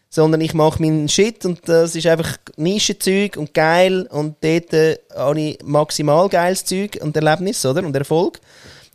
[0.09, 4.97] Sondern ich mache meinen Shit und das ist einfach Nischenzeug und geil und dort äh,
[5.13, 7.85] habe ich maximal geiles Zeug und Erlebnis, oder?
[7.85, 8.39] Und Erfolg.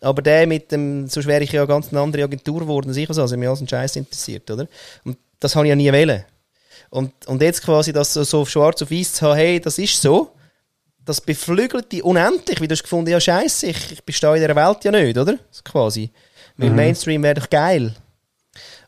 [0.01, 3.20] Aber der mit dem, so wäre ich ja ganz eine andere Agentur geworden, sicher so,
[3.20, 4.66] also mich als ein Scheiß interessiert, oder?
[5.05, 6.24] Und das habe ich ja nie wählen.
[6.91, 10.01] Und, und jetzt quasi das so, so schwarz auf weiß zu haben, hey, das ist
[10.01, 10.32] so,
[11.05, 14.57] das beflügelt dich unendlich, wie du hast gefunden, ja scheiße, ich, ich bestehe in dieser
[14.57, 15.36] Welt ja nicht, oder?
[15.64, 16.11] quasi.
[16.57, 16.76] Weil mhm.
[16.76, 17.95] Mainstream wäre doch geil.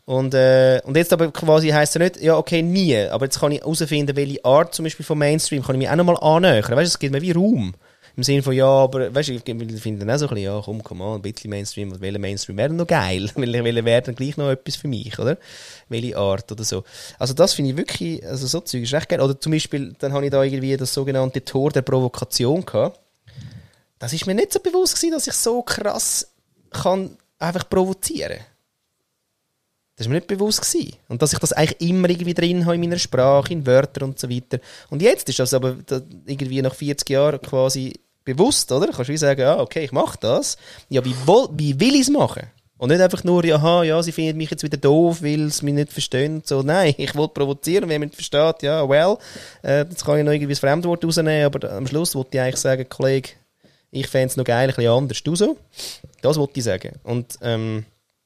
[0.04, 3.52] Und, äh, und jetzt aber quasi heisst es nicht, ja okay, nie, aber jetzt kann
[3.52, 6.62] ich herausfinden, welche Art zum Beispiel von Mainstream kann ich mich auch nochmal annähern.
[6.64, 7.74] Weißt du, es gibt mir wie Raum.
[8.16, 10.60] Im Sinne von, ja, aber weißt du, ich finde dann auch so ein bisschen, ja,
[10.62, 13.30] komm, komm an, ein bisschen Mainstream, welcher Mainstream wäre noch geil?
[13.36, 15.38] welcher wäre dann gleich noch etwas für mich, oder?
[15.88, 16.84] Welche Art oder so.
[17.18, 19.20] Also das finde ich wirklich, also so Zeug ist recht geil.
[19.20, 23.00] Oder zum Beispiel, dann habe ich da irgendwie das sogenannte Tor der Provokation gehabt.
[23.98, 26.28] Das ist mir nicht so bewusst gewesen, dass ich so krass
[26.70, 28.51] kann einfach provozieren kann.
[30.02, 30.60] Das war mir nicht bewusst.
[30.60, 30.96] Gewesen.
[31.08, 34.18] Und dass ich das eigentlich immer irgendwie drin habe in meiner Sprache, in Wörtern und
[34.18, 34.58] so weiter.
[34.90, 35.76] Und jetzt ist das aber
[36.26, 37.92] irgendwie nach 40 Jahren quasi
[38.24, 38.86] bewusst, oder?
[38.86, 40.56] Du kannst wie sagen, ah, okay, ich mache das.
[40.88, 42.48] Ja, wie, wohl, wie will ich es machen?
[42.78, 45.74] Und nicht einfach nur, aha, ja, sie finden mich jetzt wieder doof, weil sie mich
[45.74, 46.42] nicht verstehen.
[46.44, 49.18] So, nein, ich wollte provozieren, wenn man nicht versteht, ja, well,
[49.62, 52.56] äh, jetzt kann ich noch irgendwie das Fremdwort rausnehmen, aber am Schluss wollte ich eigentlich
[52.56, 53.30] sagen, Kollege,
[53.92, 55.22] ich fände es noch geil, ein bisschen anders.
[55.22, 55.56] Du so?
[56.22, 56.98] Das wollte ich sagen.
[57.04, 57.84] Und ähm,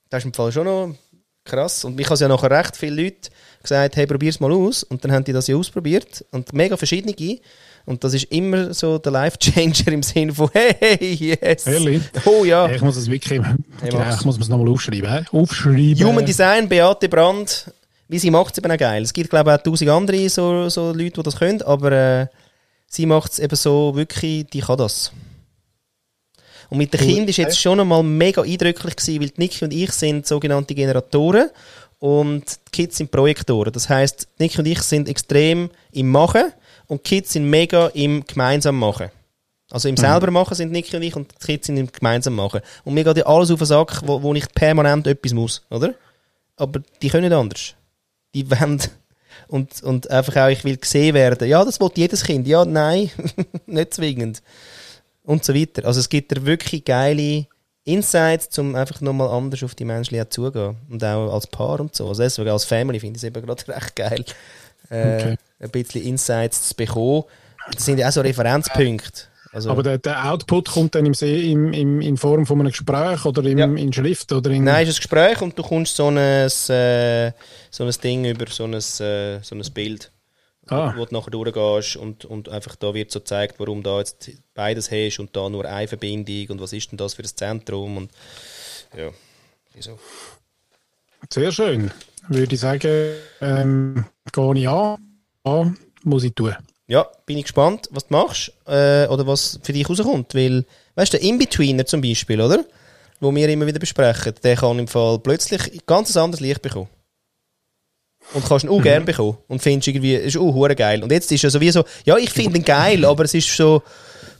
[0.08, 0.94] das ist im Fall schon noch
[1.46, 1.84] krass.
[1.84, 3.30] Und mich haben ja nachher recht viele Leute
[3.62, 4.82] gesagt, hey, probier's mal aus.
[4.82, 6.24] Und dann haben die das ja ausprobiert.
[6.30, 7.14] Und mega verschiedene.
[7.86, 12.02] Und das ist immer so der Life-Changer im Sinne von «Hey, yes!» Ehrlich?
[12.24, 12.68] Oh ja.
[12.68, 13.40] Ich muss es wirklich,
[13.80, 14.18] genau, mach's.
[14.18, 15.26] ich muss es nochmal aufschreiben.
[15.30, 16.04] Aufschreiben.
[16.04, 17.70] Human Design, Beate Brand,
[18.08, 19.04] wie sie macht es eben auch geil.
[19.04, 22.26] Es gibt, glaube ich, auch tausend andere so, so Leute, die das können, aber äh,
[22.88, 25.12] sie macht es eben so wirklich, die kann das.
[26.68, 27.00] Und mit den.
[27.00, 31.50] Kindern ist jetzt schon einmal mega eindrücklich gewesen, weil Niki und ich sind sogenannte Generatoren
[31.98, 33.72] und die Kids sind Projektoren.
[33.72, 36.52] Das heisst, Niki und ich sind extrem im Machen
[36.86, 39.10] und die Kids sind mega im gemeinsam Machen.
[39.70, 42.60] Also im selber machen sind Niki und ich und die Kids sind im gemeinsam machen.
[42.84, 45.94] Und mir geht ja alles auf den Sack, wo, wo ich permanent etwas muss, oder?
[46.56, 47.74] Aber die können nicht anders.
[48.34, 48.80] Die wollen
[49.48, 51.48] und, und einfach auch, ich will gesehen werden.
[51.48, 52.46] Ja, das will jedes Kind.
[52.46, 53.10] Ja, nein,
[53.66, 54.42] nicht zwingend.
[55.26, 55.84] Und so weiter.
[55.86, 57.46] Also es gibt da wirklich geile
[57.84, 60.76] Insights, um einfach nochmal anders auf die Menschen auch zugehen.
[60.88, 62.08] Und auch als Paar und so.
[62.08, 64.24] Also deswegen als Family finde ich es eben gerade recht geil,
[64.90, 65.36] äh, Okay.
[65.60, 67.24] ein bisschen Insights zu bekommen.
[67.72, 69.22] Das sind ja auch so Referenzpunkte.
[69.52, 73.24] Also, Aber der, der Output kommt dann im, im, im, in Form von einem Gespräch
[73.24, 73.64] oder im, Ja.
[73.66, 74.64] in Schrift oder in...
[74.64, 78.46] Nein, es ist ein Gespräch und du kommst so ein, äh, so ein Ding über
[78.50, 78.80] so ein, äh,
[79.42, 80.10] so ein Bild,
[80.68, 80.94] Ah.
[80.96, 84.90] wo du nachher durchgehst und, und einfach da wird so gezeigt, warum da jetzt beides
[84.90, 88.10] hast und da nur eine Verbindung und was ist denn das für ein Zentrum und
[88.96, 89.10] ja,
[89.74, 89.98] wieso.
[91.30, 91.92] Sehr schön.
[92.28, 94.98] Würde ich sagen, ähm, gehe ich an.
[95.44, 96.56] Ja, muss ich tun.
[96.88, 100.64] Ja, bin ich gespannt, was du machst äh, oder was für dich rauskommt, weil,
[100.94, 102.64] weißt du, der In-Betweener zum Beispiel, oder?
[103.20, 106.88] Wo wir immer wieder besprechen, der kann im Fall plötzlich ganz anderes Licht bekommen.
[108.34, 109.38] Und kannst ihn auch gern bekommen.
[109.48, 111.02] Und findest irgendwie, ist auch hure geil.
[111.02, 113.82] Und jetzt ist er sowieso, ja, ich finde ihn geil, aber es ist so,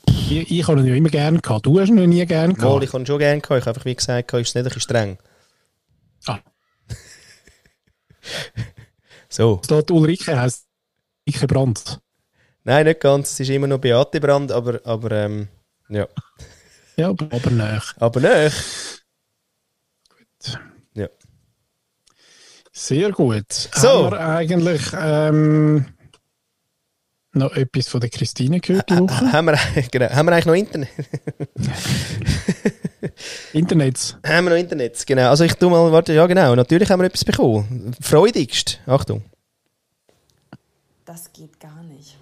[0.09, 1.67] Ich, ich habe ihn ja immer gerne gehabt.
[1.67, 2.85] Du hast ihn noch nie gerne wohl, gehabt.
[2.85, 3.59] ich habe ihn schon gern gehabt.
[3.61, 5.19] Ich habe einfach wie gesagt, ist es nicht ein bisschen streng.
[6.27, 6.39] Ah,
[9.29, 9.61] So.
[9.83, 10.67] die Ulrike heisst
[11.27, 11.99] Ulrike Brandt.
[12.65, 13.33] Nein, nicht ganz.
[13.33, 15.49] Es ist immer noch Beate Brand, aber, aber, ähm,
[15.89, 16.07] ja.
[16.97, 17.95] Ja, aber aber nach.
[17.99, 18.57] Aber nicht.
[20.45, 20.61] Ja.
[22.79, 23.51] Sehr gut.
[23.75, 23.89] So.
[23.89, 25.87] Haben wir eigentlich ähm,
[27.33, 29.33] noch etwas von der Christine gehört die Woche?
[29.33, 29.59] Haben wir,
[29.91, 30.89] genau, haben wir eigentlich noch Internet?
[33.55, 34.19] Internets.
[34.23, 35.07] Haben wir noch Internet?
[35.07, 35.31] Genau.
[35.31, 37.97] Also ich tu mal, warte, ja genau, natürlich haben wir etwas bekommen.
[37.99, 38.79] Freudigst.
[38.85, 39.25] Achtung.
[41.07, 42.19] Das geht gar nicht.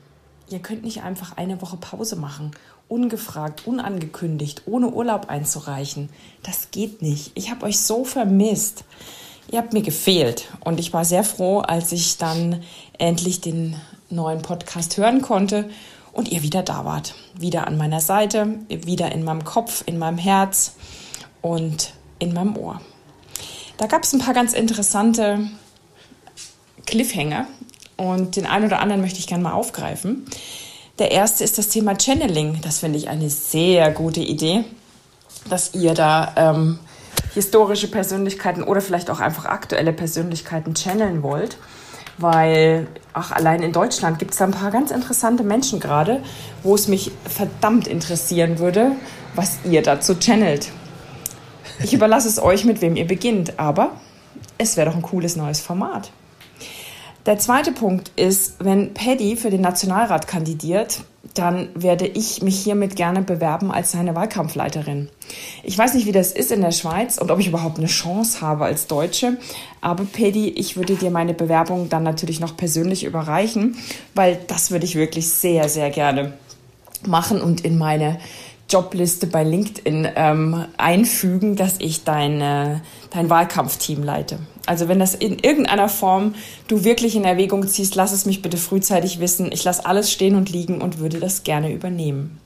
[0.51, 2.53] Ihr könnt nicht einfach eine Woche Pause machen,
[2.87, 6.11] ungefragt, unangekündigt, ohne Urlaub einzureichen.
[6.45, 7.33] Das geht nicht.
[7.35, 8.85] Ich habe euch so vermisst.
[9.51, 12.63] Ihr habt mir gefehlt und ich war sehr froh, als ich dann
[12.99, 13.77] endlich den
[14.11, 15.69] neuen Podcast hören konnte
[16.13, 17.15] und ihr wieder da wart.
[17.35, 20.75] Wieder an meiner Seite, wieder in meinem Kopf, in meinem Herz
[21.43, 22.81] und in meinem Ohr.
[23.77, 25.49] Da gab es ein paar ganz interessante
[26.87, 27.47] Cliffhanger
[27.97, 30.27] und den einen oder anderen möchte ich gerne mal aufgreifen.
[30.99, 32.61] Der erste ist das Thema Channeling.
[32.63, 34.65] Das finde ich eine sehr gute Idee,
[35.51, 36.79] dass ihr da ähm,
[37.35, 41.59] historische Persönlichkeiten oder vielleicht auch einfach aktuelle Persönlichkeiten channeln wollt.
[42.17, 46.23] Weil, ach, allein in Deutschland gibt es da ein paar ganz interessante Menschen gerade,
[46.63, 48.93] wo es mich verdammt interessieren würde,
[49.35, 50.71] was ihr dazu channelt.
[51.83, 53.93] Ich überlasse es euch, mit wem ihr beginnt, aber
[54.59, 56.13] es wäre doch ein cooles neues Format.
[57.27, 61.01] Der zweite Punkt ist, wenn Paddy für den Nationalrat kandidiert,
[61.33, 65.09] dann werde ich mich hiermit gerne bewerben als seine Wahlkampfleiterin.
[65.63, 68.41] Ich weiß nicht, wie das ist in der Schweiz und ob ich überhaupt eine Chance
[68.41, 69.39] habe als Deutsche,
[69.81, 73.77] aber Paddy, ich würde dir meine Bewerbung dann natürlich noch persönlich überreichen,
[74.15, 76.35] weil das würde ich wirklich sehr, sehr gerne
[77.07, 78.19] machen und in meine
[78.69, 84.39] Jobliste bei LinkedIn ähm, einfügen, dass ich dein, äh, dein Wahlkampfteam leite.
[84.67, 86.35] Also wenn das in irgendeiner Form
[86.69, 89.53] du wirklich in Erwägung ziehst, lass es mich bitte frühzeitig wissen.
[89.53, 92.41] Ich lasse alles stehen und liegen und würde das gerne übernehmen.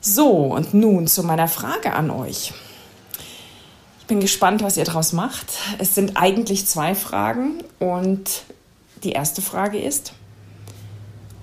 [0.00, 2.52] So, und nun zu meiner Frage an euch.
[4.00, 5.46] Ich bin gespannt, was ihr daraus macht.
[5.78, 8.42] Es sind eigentlich zwei Fragen und
[9.04, 10.14] die erste Frage ist,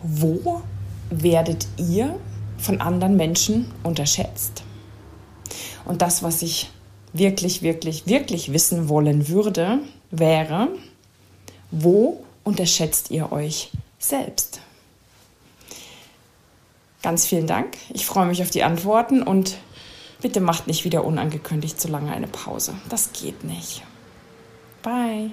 [0.03, 0.61] wo
[1.09, 2.19] werdet ihr
[2.57, 4.63] von anderen Menschen unterschätzt?
[5.85, 6.69] Und das, was ich
[7.17, 9.79] wirklich, wirklich, wirklich wissen wollen würde,
[10.11, 10.69] wäre,
[11.71, 14.61] wo unterschätzt ihr euch selbst?
[17.01, 17.77] Ganz vielen Dank.
[17.93, 19.57] Ich freue mich auf die Antworten und
[20.21, 22.73] bitte macht nicht wieder unangekündigt zu lange eine Pause.
[22.89, 23.83] Das geht nicht.
[24.81, 25.31] Bye.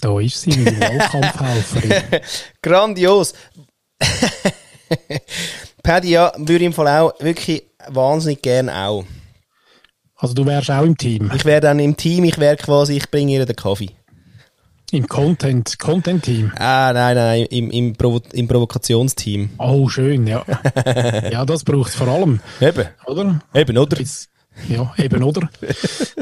[0.00, 2.20] Da ist sie, meine Wahlkampfhelferin.
[2.62, 3.34] Grandios.
[5.82, 9.04] Paddy, ja, würde im Fall auch wirklich wahnsinnig gerne auch.
[10.16, 11.30] Also du wärst auch im Team.
[11.34, 13.90] Ich wäre dann im Team, ich wäre quasi, ich bringe ihr den Kaffee.
[14.92, 16.52] Im Content, Content-Team.
[16.56, 19.50] Ah, nein, nein, im, im, Provo im Provokationsteam.
[19.58, 20.44] Oh, schön, ja.
[21.30, 23.40] ja, das braucht es vor allem, Eben, oder?
[23.54, 23.96] eben, oder?
[24.68, 25.48] Ja, eben, oder?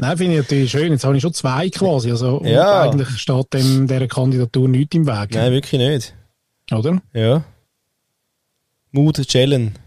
[0.01, 0.93] Nein, finde ich natürlich schön.
[0.93, 2.13] Jetzt habe ich schon zwei quasi.
[2.13, 2.83] Also Ja.
[2.83, 5.35] eigentlich steht dem, dieser Kandidatur nichts im Weg.
[5.35, 6.15] Nein, wirklich nicht.
[6.71, 7.03] Oder?
[7.13, 7.43] Ja.
[8.93, 9.79] Mood chillen.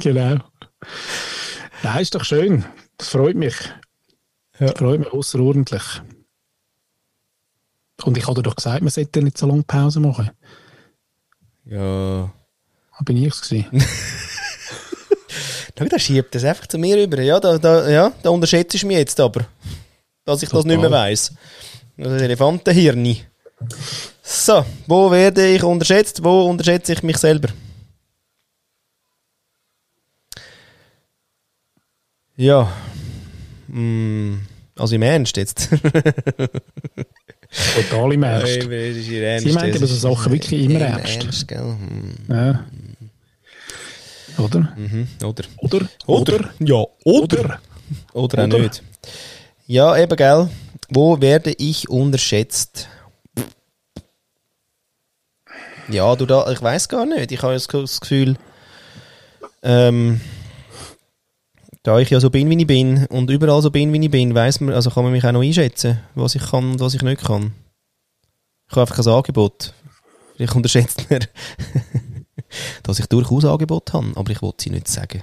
[0.00, 0.38] Genau.
[1.82, 2.64] Nein, ist doch schön.
[2.96, 3.54] Das freut mich.
[4.58, 4.68] Ja.
[4.68, 5.82] Das freut mich außerordentlich.
[8.04, 10.30] Und ich habe dir doch gesagt, man sollte nicht so lange Pause machen.
[11.64, 12.32] Ja.
[12.98, 13.82] Da bin ich es gewesen.
[15.78, 17.20] Schau, da schiebt das einfach zu mir rüber.
[17.20, 19.46] Ja, da, da, ja, da unterschätzt du mich jetzt aber.
[20.24, 20.76] Dass ich das Total.
[20.76, 21.32] nicht mehr weiss.
[21.96, 23.16] Das Elefantenhirn.
[24.30, 26.22] So, wo werde ich unterschätzt?
[26.22, 27.48] Wo unterschätze ich mich selber?
[32.36, 32.70] Ja.
[33.68, 34.34] Mm,
[34.76, 35.70] also im Ernst jetzt.
[37.74, 38.46] Total im Ernst.
[38.48, 39.46] Ey, das ist ihr Ernst.
[39.46, 41.48] Sie meint aber so Sachen wirklich immer Im ernst.
[41.48, 41.58] gell?
[41.60, 42.14] Hm.
[42.28, 42.66] Ja.
[44.36, 44.74] Oder?
[44.76, 45.08] Mhm.
[45.24, 45.44] Oder?
[45.56, 45.88] Oder?
[46.06, 46.50] Oder?
[46.58, 47.60] Ja, oder?
[48.12, 48.82] Oder auch nicht.
[49.66, 50.50] Ja, eben, gell.
[50.90, 52.90] Wo werde ich unterschätzt?
[55.88, 57.32] Ja, du da, ich weiß gar nicht.
[57.32, 58.36] Ich habe das das Gefühl,
[59.62, 60.20] ähm,
[61.82, 64.34] da ich ja so bin, wie ich bin und überall so bin, wie ich bin,
[64.34, 67.02] weiß man, also kann man mich auch noch einschätzen, was ich kann und was ich
[67.02, 67.52] nicht kann.
[68.68, 69.72] Ich habe einfach ein Angebot.
[70.36, 71.20] Ich unterschätzt mir,
[72.82, 75.22] dass ich durchaus Angebot habe, aber ich wollte sie nicht sagen.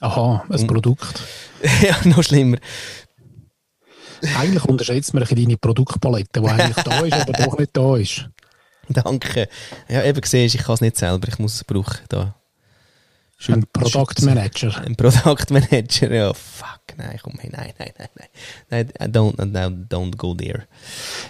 [0.00, 1.22] Aha, ein Und- Produkt.
[1.82, 2.56] ja, noch schlimmer.
[4.38, 8.28] Eigentlich unterschätzt man deine Produktpalette, die eigentlich da ist, aber doch nicht da ist.
[8.88, 9.48] Danke.
[9.88, 11.98] Ja, eben siehst, ich kann es nicht selber, ich muss es brauchen.
[12.08, 12.34] Da.
[13.48, 14.84] Ein Product Manager.
[14.84, 18.08] Ein Product Manager, ja, fuck, nein, komm, hey, nein, nein, nein,
[18.70, 20.66] nein, nein, don't, don't, don't go there.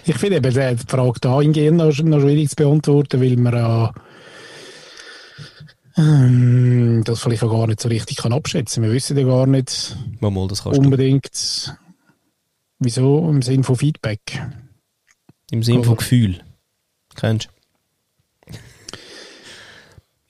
[0.05, 3.93] Ich finde eben die Frage dahingehend noch, noch schwierig zu beantworten, weil man ja
[5.97, 8.83] ähm, das vielleicht auch gar nicht so richtig kann abschätzen.
[8.83, 11.75] Wir wissen ja gar nicht Mal, mal, das unbedingt,
[12.79, 14.21] wieso im Sinn von Feedback.
[15.49, 15.55] du.
[15.55, 16.41] Im Sinne von Gefühl.
[17.15, 17.53] Kennst du?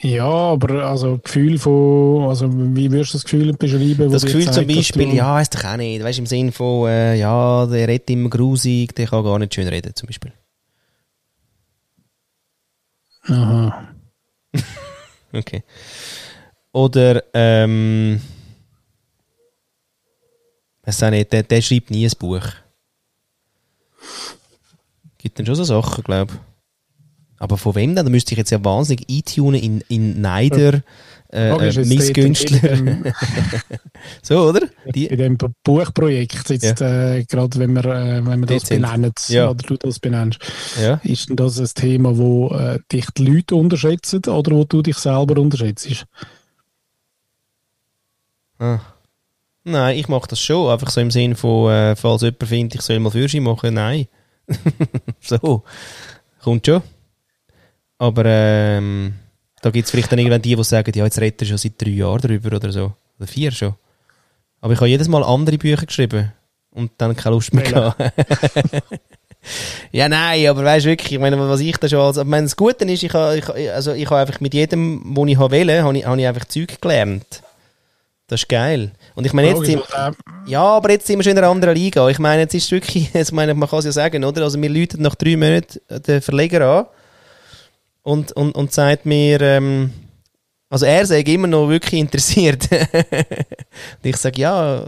[0.03, 4.11] Ja, aber also Gefühl von, also wie würdest du das Gefühl beschreiben?
[4.11, 6.89] Das Gefühl zeigt, zum Beispiel, ja, ist doch auch nicht, weißt du, im Sinne von,
[6.89, 10.33] äh, ja, der redet immer grusig, der kann gar nicht schön reden, zum Beispiel.
[13.27, 13.87] Aha.
[15.35, 15.63] Okay.
[16.73, 18.21] Oder, ähm,
[20.83, 22.45] weiß auch nicht, der, der schreibt nie ein Buch.
[25.17, 26.52] Gibt dann schon so Sachen, glaube ich.
[27.43, 28.05] Aber von wem denn?
[28.05, 30.81] Da müsste ich jetzt ja wahnsinnig eintunen in, in Neider,
[31.29, 32.77] äh, ist äh, dort Missgünstler.
[34.21, 34.61] so, oder?
[34.95, 38.83] Die, In dem Buchprojekt, jetzt äh, gerade wenn wir, äh, wenn wir das Dezent.
[38.83, 39.49] benennen, Ja.
[39.49, 40.39] oder du das benennst,
[40.81, 41.01] ja.
[41.03, 44.95] ist denn das ein Thema, wo äh, dich die Leute unterschätzen oder wo du dich
[44.95, 46.05] selber unterschätzt?
[48.57, 48.79] Ah.
[49.65, 50.71] Nein, ich mache das schon.
[50.71, 53.73] Einfach so im Sinn von, äh, falls jemand findet, ich soll mal Führerschein machen.
[53.73, 54.07] Nein.
[55.19, 55.63] so.
[56.41, 56.81] Kommt schon.
[58.03, 59.13] Aber ähm,
[59.61, 61.81] da gibt es vielleicht dann irgendwann die, die sagen, ja, jetzt redet er schon seit
[61.81, 62.91] drei Jahren darüber oder so.
[63.17, 63.75] Oder vier schon.
[64.59, 66.33] Aber ich habe jedes Mal andere Bücher geschrieben.
[66.71, 67.97] Und dann keine Lust mehr gehabt.
[69.93, 72.43] ja, nein, aber weißt du wirklich, ich meine, was ich da schon als, ich meine,
[72.43, 75.85] das Gute ist, ich habe, ich, also ich habe einfach mit jedem, wo ich wählen
[75.85, 77.41] habe ich, habe ich einfach Zeug gelernt.
[78.27, 78.91] Das ist geil.
[79.15, 79.81] Und ich meine, jetzt sind,
[80.47, 82.09] ja, aber jetzt sind wir schon in einer anderen Liga.
[82.09, 84.43] Ich meine, jetzt ist wirklich, ich meine, man kann es ja sagen, oder?
[84.43, 86.85] Also, wir läuten nach drei Monaten den Verleger an
[88.03, 89.91] und, und, und sagt mir, ähm,
[90.69, 92.67] also er sagt immer noch wirklich interessiert.
[92.71, 94.87] und ich sage, ja,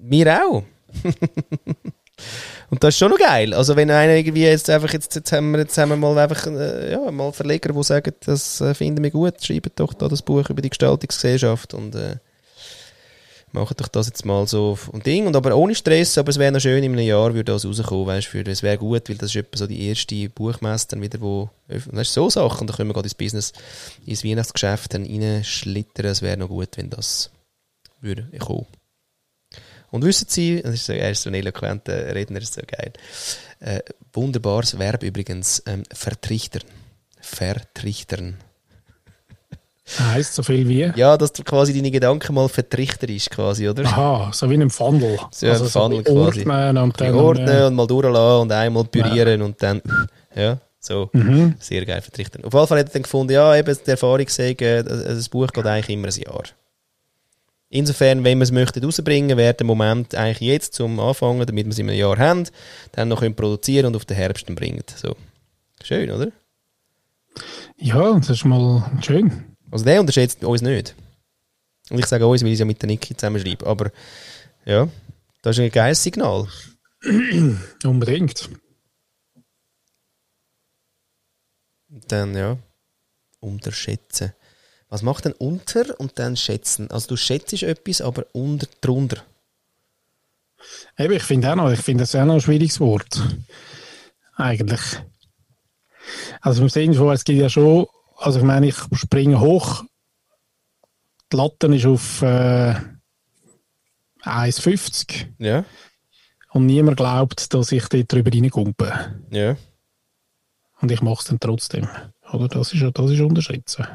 [0.00, 0.62] mir auch.
[2.70, 3.52] und das ist schon noch geil.
[3.54, 6.46] Also, wenn einer irgendwie jetzt einfach, jetzt, jetzt haben wir, jetzt haben wir mal einfach,
[6.46, 10.22] äh, ja, mal Verleger, die sagen, das äh, finden wir gut, schreibt doch da das
[10.22, 12.16] Buch über die Gestaltungsgesellschaft und, äh,
[13.54, 15.26] machen doch das jetzt mal so und Ding.
[15.26, 18.06] Und aber ohne Stress, aber es wäre noch schön, in einem Jahr würde das rauskommen,
[18.06, 21.20] weißt du, es wäre gut, weil das ist etwa so die erste Buchmesse dann wieder,
[21.20, 23.52] wo, weißt so Sachen, und da können wir gerade ins Business,
[24.04, 27.30] ins Weihnachtsgeschäft dann reinschlittern, es wäre noch gut, wenn das
[28.00, 28.66] würde kommen.
[29.90, 32.92] Und wissen Sie, das ist so, er ist so ein eloquenter Redner, ist so geil.
[33.60, 33.80] Äh,
[34.12, 36.64] wunderbares Verb übrigens, ähm, vertrichtern.
[37.20, 38.36] Vertrichtern.
[39.86, 40.90] Heißt so viel wie?
[40.96, 43.84] Ja, dass du quasi deine Gedanken mal vertrichterst, quasi, oder?
[43.84, 45.18] Aha, so wie in einem Funnel.
[45.30, 46.48] So ein Funnel so quasi.
[46.48, 49.82] ordnen und dann, bisschen ordnen äh, und mal durchlassen und einmal pürieren und dann,
[50.34, 51.10] ja, so.
[51.12, 51.54] Mhm.
[51.58, 52.44] Sehr geil vertrichtern.
[52.44, 55.48] Auf jeden Fall hat er dann gefunden, ja, eben, die Erfahrung sagt, äh, ein Buch
[55.48, 56.44] geht eigentlich immer ein Jahr.
[57.68, 61.72] Insofern, wenn wir es möchten rausbringen, wäre der Moment eigentlich jetzt zum Anfangen, damit wir
[61.72, 62.44] es in einem Jahr haben,
[62.92, 64.84] dann noch können produzieren und auf den Herbst bringen.
[64.94, 65.16] So.
[65.82, 66.28] Schön, oder?
[67.76, 69.53] Ja, das ist mal schön.
[69.74, 70.94] Also der unterschätzt uns nicht.
[71.90, 73.66] Und ich sage uns, weil ich es ja mit der Niki zusammenschreibe.
[73.66, 73.90] Aber
[74.64, 74.88] ja,
[75.42, 76.46] das ist ein geiles Signal.
[77.82, 78.50] Unbedingt.
[81.88, 82.56] Dann, ja,
[83.40, 84.32] unterschätzen.
[84.90, 86.88] Was macht denn unter und dann schätzen?
[86.92, 89.24] Also du schätzt etwas, aber unter, drunter.
[90.96, 93.20] Eben, ich finde auch noch, ich finde das auch noch ein schwieriges Wort.
[94.36, 94.82] Eigentlich.
[96.40, 97.88] Also im Sinne von, es gibt ja schon,
[98.24, 99.84] also ich meine, ich springe hoch,
[101.32, 102.74] die Latte ist auf äh,
[104.22, 105.64] 1,50 Ja,
[106.52, 108.92] und niemand glaubt, dass ich dort drüber reingumpe.
[109.30, 109.56] ja.
[110.80, 111.88] Und ich mache es dann trotzdem.
[112.30, 112.48] Oder?
[112.48, 113.86] Das ist, das ist unterschätzen.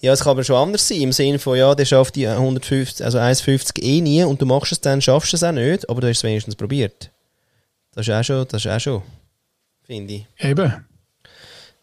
[0.00, 3.04] Ja, es kann aber schon anders sein, im Sinne von, ja, der schafft die 150,
[3.04, 6.08] also 1,50 eh nie und du machst es dann, schaffst es auch nicht, aber du
[6.08, 7.10] hast es wenigstens probiert.
[7.92, 9.02] Das ist auch schon, das ist auch schon,
[9.82, 10.26] finde ich.
[10.38, 10.86] Eben.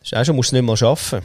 [0.05, 1.23] Das ist auch schon, musst du nicht mal schaffen.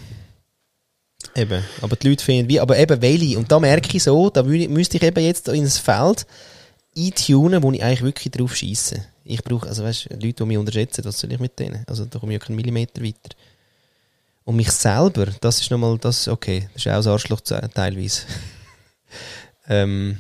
[1.37, 1.63] Eben.
[1.83, 4.97] Aber die Leute finden, wie, aber eben welche, und da merke ich so, da müsste
[4.97, 6.27] ich eben jetzt in ein Feld
[6.97, 9.05] eintunen, wo ich eigentlich wirklich drauf scheisse.
[9.23, 11.85] Ich brauche, also weißt du, Leute, die mich unterschätzen, was soll ich mit denen?
[11.87, 13.37] Also da komme ich ja keinen Millimeter weiter.
[14.45, 18.23] Und mich selber, das ist nochmal, das okay, das ist auch das Arschloch teilweise.
[19.69, 20.19] ähm,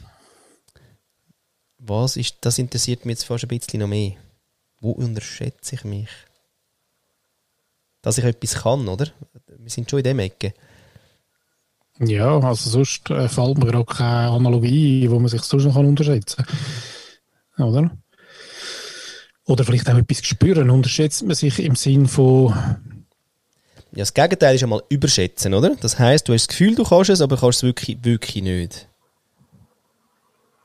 [1.79, 4.13] was ist, das interessiert mich jetzt fast ein bisschen noch mehr.
[4.81, 6.09] Wo unterschätze ich mich?
[8.03, 9.09] Dass ich etwas kann, oder?
[9.47, 10.55] Wir sind schon in dem Ecke.
[11.99, 15.77] Ja, also sonst äh, fällt mir gerade keine Analogie, ein, wo man sich sonst noch
[15.77, 16.45] unterschätzen
[17.57, 17.67] kann.
[17.67, 17.91] Oder?
[19.47, 20.71] Oder vielleicht auch etwas spüren.
[20.71, 22.55] Unterschätzt man sich im Sinn von,
[23.93, 25.77] Ja, das Gegenteil ist einmal überschätzen, oder?
[25.77, 28.89] Das heisst, du hast das Gefühl, du kannst es, aber kannst es wirklich, wirklich nicht.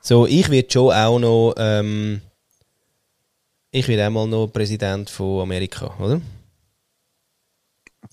[0.00, 2.22] So, ich werde schon auch noch, ähm,
[3.72, 6.20] ich werde auch mal noch Präsident von Amerika, oder?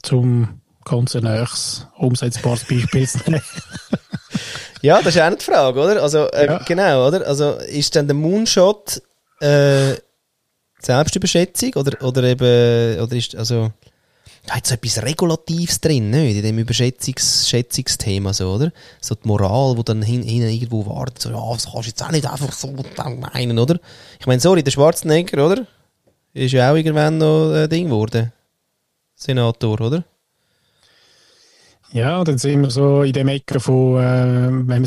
[0.04, 3.42] Zum ganz nächstes umsetzbares Beispiel zu nehmen.
[4.82, 6.04] Ja, das ist auch die Frage, oder?
[6.04, 6.58] Also, äh, Ja.
[6.58, 7.26] genau, oder?
[7.26, 9.02] Also, ist dann der Moonshot,
[9.40, 9.94] äh,
[10.82, 13.72] Selbstüberschätzung, oder, oder eben, oder ist, also,
[14.46, 16.36] da hat so etwas Regulatives drin, nicht?
[16.36, 18.74] In dem Überschätzungs Schätzungsthema, so, oder?
[19.00, 22.04] So die Moral, die dann hin, hinten irgendwo wartet, so, ja, das kannst du jetzt
[22.04, 22.76] auch nicht einfach so
[23.34, 23.80] meinen, oder?
[24.20, 25.66] Ich meine, sorry, der Schwarzenegger, oder?
[26.34, 28.34] Ist ja auch irgendwann noch ein Ding geworden.
[29.24, 30.04] Senator, oder?
[31.92, 34.82] Ja, dann sind wir so in dem Ecke von, äh, wenn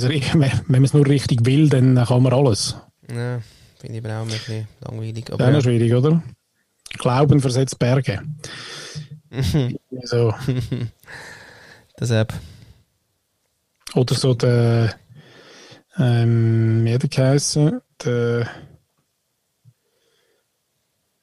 [0.69, 2.77] man es nur richtig will, dann kann man alles.
[3.09, 3.41] Ja,
[3.79, 5.25] finde ich aber auch ein bisschen langweilig.
[5.27, 5.61] Das Aber ja.
[5.61, 6.23] schwierig, oder?
[6.99, 8.23] Glauben versetzt Berge.
[10.03, 10.35] so.
[12.01, 12.35] Deshalb.
[13.95, 14.95] Oder so der,
[15.99, 17.81] ähm, wie hat er geheißen?
[18.05, 18.49] Der,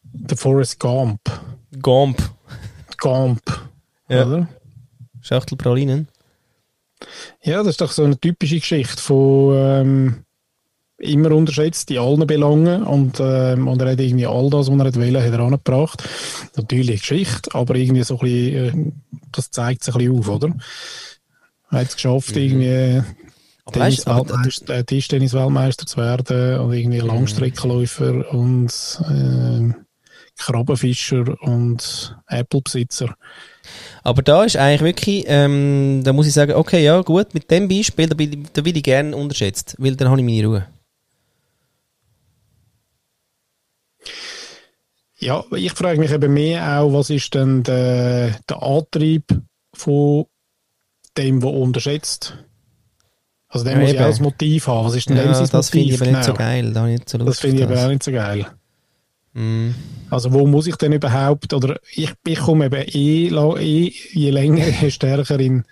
[0.01, 1.19] der Forrest Gump.
[3.03, 3.41] Gomp.
[4.07, 4.25] Ja.
[4.25, 4.47] Oder?
[5.21, 6.07] Schachtel Pralinen.
[7.43, 10.15] Ja, das ist doch so eine typische Geschichte von ähm,
[10.97, 14.85] immer unterschätzt in allen Belangen und, ähm, und er hat irgendwie all das, was er
[14.85, 16.03] hat wollen, hat er angebracht.
[16.55, 18.91] Natürlich Geschichte, aber irgendwie so ein bisschen, äh,
[19.33, 20.55] das zeigt sich ein bisschen auf, oder?
[21.71, 23.03] Er hat es geschafft, irgendwie
[23.65, 28.71] aber, Tennis-Weltmeister- äh, Tischtennis-Weltmeister zu werden und irgendwie Langstreckenläufer und
[29.09, 29.73] äh,
[30.37, 33.15] Krabbenfischer und Apple-Besitzer.
[34.03, 37.67] aber da ist eigentlich wirklich, ähm, da muss ich sagen, okay, ja, gut, mit dem
[37.67, 40.67] Beispiel, da, bin, ich- da will ich gerne unterschätzt, weil dann habe ich meine Ruhe.
[45.17, 49.23] Ja, ich frage mich eben mehr auch, was ist denn der, der Antrieb
[49.73, 50.25] von
[51.17, 52.37] dem, der unterschätzt?
[53.47, 54.01] Also der Ja, muss eben.
[54.01, 54.87] auch das Motiv haben.
[54.87, 56.39] Was ist denn dem Ja, sein das finde ich aber nicht so genau?
[56.39, 56.73] geil.
[56.73, 58.47] Da ich nicht so Lust Das finde ich aber auch nicht so geil.
[59.33, 59.71] Mm.
[60.09, 64.67] Also wo muss ich denn überhaupt, oder ich, ich komme eben eh, eh je länger,
[64.81, 65.65] je stärker in,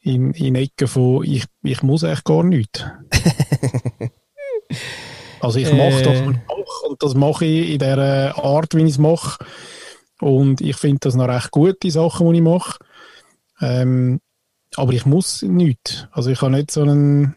[0.00, 2.84] in, in Ecken von, ich, ich muss eigentlich gar nichts.
[5.40, 8.82] also ich mache das, was ich mache, und das mache ich in der Art, wie
[8.82, 9.44] ich es mache.
[10.20, 12.78] Und ich finde das noch recht gut, die Sachen, die ich mache.
[13.60, 14.20] Ähm,
[14.76, 16.06] aber ich muss nichts.
[16.10, 17.36] Also ich habe nicht so einen,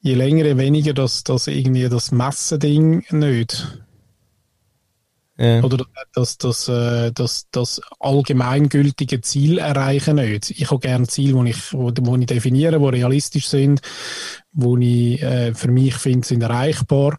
[0.00, 3.80] je länger, je weniger das, das irgendwie das Messen-Ding nicht.
[5.40, 5.62] Ja.
[5.62, 10.50] Oder das, das, äh, das, das allgemeingültige Ziel erreichen nicht.
[10.50, 13.80] Ich habe gerne Ziele, die ich, wo, wo ich definiere, die realistisch sind,
[14.52, 17.16] wo ich äh, für mich finde, sind erreichbar.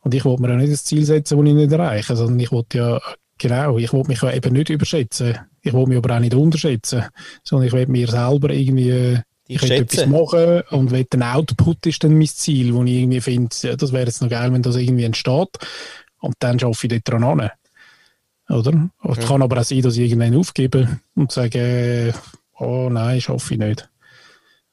[0.00, 2.52] Und ich will mir ja nicht das Ziel setzen, das ich nicht erreiche, sondern ich
[2.52, 3.00] will ja,
[3.38, 5.38] genau, ich will mich ja eben nicht überschätzen.
[5.62, 7.04] Ich will mich aber auch nicht unterschätzen,
[7.42, 9.18] sondern ich will mir selber irgendwie
[9.48, 13.20] äh, ich will etwas machen und will Output ist dann mein Ziel, wo ich irgendwie
[13.20, 15.58] finde, ja, das wäre jetzt noch geil, wenn das irgendwie entsteht.
[16.20, 17.50] Und dann schaffe ich dort dran an.
[18.48, 18.90] Oder?
[19.08, 19.24] Es ja.
[19.24, 22.14] kann aber auch sein, dass ich irgendwann aufgebe und sage,
[22.58, 23.88] oh nein, schaffe ich nicht.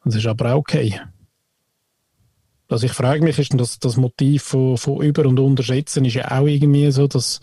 [0.04, 1.00] Das ist aber auch okay.
[2.68, 6.32] Also ich frage mich, ist das, das Motiv von, von Über- und Unterschätzen ist ja
[6.32, 7.40] auch irgendwie so, das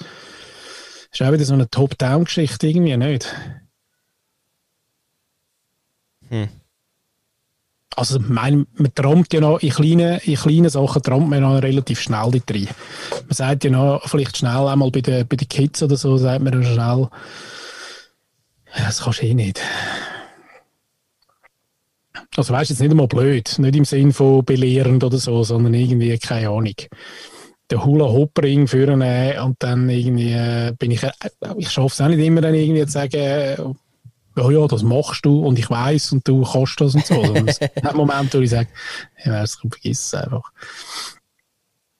[1.13, 3.35] ist auch wieder so eine Top-Down-Geschichte irgendwie, nicht?
[6.29, 6.49] Hm.
[7.97, 11.99] Also mein, man trampt ja noch in kleinen, in kleinen Sachen trampt man noch relativ
[11.99, 12.69] schnell dort rein.
[13.23, 16.45] Man sagt ja noch, vielleicht schnell einmal bei den, bei den Kids oder so, sagt
[16.45, 17.09] man ja schnell,
[18.77, 19.63] das kannst du eh nicht.
[22.37, 25.73] Also weißt du, jetzt nicht einmal blöd, nicht im Sinn von belehrend oder so, sondern
[25.73, 26.75] irgendwie, keine Ahnung,
[27.71, 29.03] den Hula-Hoop-Ring führen
[29.41, 31.11] und dann irgendwie äh, bin ich, äh,
[31.57, 33.77] ich schaffe es auch nicht immer dann irgendwie zu sagen,
[34.37, 37.23] ja, ja, das machst du und ich weiß und du kannst das und so.
[37.47, 38.69] es gibt Momente, wo ich sage,
[39.17, 40.53] ich vergiss es einfach.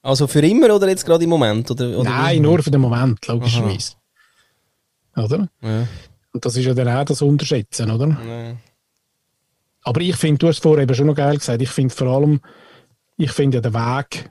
[0.03, 1.71] Also für immer oder jetzt gerade im Moment?
[1.71, 3.95] Oder, oder Nein, nur für den Moment, logischerweise.
[5.15, 5.25] Aha.
[5.25, 5.49] Oder?
[5.63, 5.89] Ja.
[6.33, 8.09] Und das ist ja dann auch das Unterschätzen, oder?
[8.09, 8.57] Ja.
[9.83, 12.41] Aber ich finde, du hast vorher eben schon noch geil gesagt, ich finde vor allem,
[13.17, 14.31] ich finde ja den Weg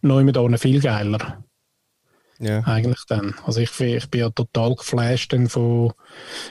[0.00, 1.42] neu mit viel geiler.
[2.42, 2.60] Ja.
[2.64, 3.34] Eigentlich dann.
[3.46, 5.92] Also ich, ich bin ja total geflasht dann von,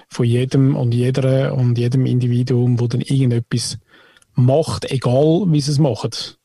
[0.07, 3.77] von jedem und jeder und jedem Individuum, wo dann irgendetwas
[4.33, 6.39] macht, egal wie sie es macht.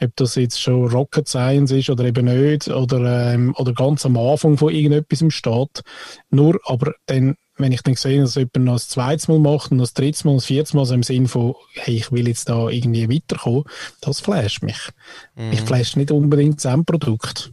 [0.00, 4.16] Ob das jetzt schon Rocket Science ist oder eben nicht, oder, ähm, oder ganz am
[4.16, 5.82] Anfang von irgendetwas steht.
[6.30, 9.78] Nur, aber dann, wenn ich dann sehe, dass jemand noch das zweite Mal macht und
[9.78, 12.68] das dritte Mal, das vierte Mal, so im Sinn von, hey, ich will jetzt da
[12.68, 13.62] irgendwie weiterkommen,
[14.00, 14.88] das flasht mich.
[15.36, 15.50] Mhm.
[15.50, 17.52] Mich flasht nicht unbedingt das Endprodukt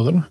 [0.00, 0.28] oder?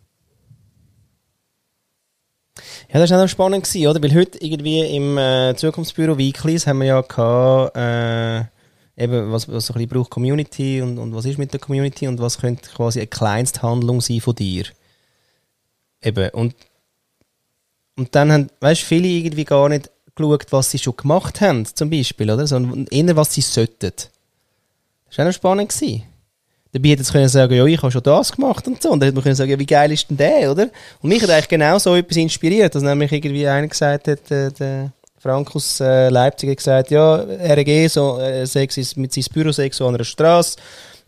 [2.94, 4.04] Ja, das war auch spannend, gewesen, oder?
[4.04, 8.42] Weil heute irgendwie im äh, Zukunftsbüro Weeklies haben wir ja gehabt, äh,
[9.04, 12.08] eben, was, was so ein bisschen braucht Community und, und was ist mit der Community
[12.08, 14.66] und was könnte quasi eine Kleinsthandlung sein von dir.
[16.04, 16.56] Eben, und,
[17.98, 21.90] und dann haben, weißt viele irgendwie gar nicht geschaut, was sie schon gemacht haben, zum
[21.90, 22.46] Beispiel, oder?
[22.46, 23.92] Sondern eher, was sie sollten.
[25.08, 25.70] Das war auch noch spannend.
[25.70, 26.04] Gewesen.
[26.74, 28.90] Dabei hätte es können sagen, ja, ich habe schon das gemacht und so.
[28.90, 30.70] Und dann hätte man können sagen, ja, wie geil ist denn der, oder?
[31.02, 34.52] Und mich hat eigentlich genau so etwas inspiriert, dass nämlich irgendwie einer gesagt hat, äh,
[34.52, 39.52] der Frank aus äh, Leipzig hat gesagt, ja, RG, so, äh, Sex mit seinem Büro
[39.52, 40.58] Sex so an einer Straße.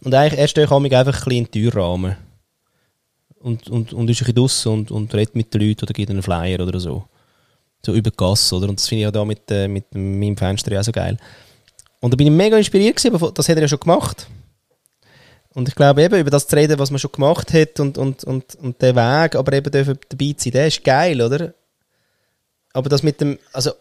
[0.04, 2.16] Und eigentlich, er steht einfach ein bisschen in den Türrahmen.
[3.40, 6.12] Und, und, und ist ein bisschen draussen und, und redet mit den Leuten oder gibt
[6.12, 7.06] einen Flyer oder so.
[7.84, 8.70] So über die Gasse, oder?
[8.70, 11.18] Und das finde ich ja da mit, äh, mit meinem Fenster ja auch so geil.
[12.02, 14.28] Und da bin ich mega inspiriert gewesen, das hat er ja schon gemacht.
[15.56, 18.26] Und ich glaube eben, über das zu reden, was man schon gemacht hat und, und,
[18.26, 21.54] und, und der Weg, aber eben dabei zu sein, der ist geil, oder?
[22.74, 23.72] Aber das mit dem, also,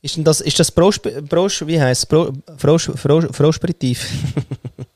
[0.00, 4.08] ist denn das, ist das Prosch, Prosch wie heisst es, Pro, Frosch, Frosch, Froschperitiv?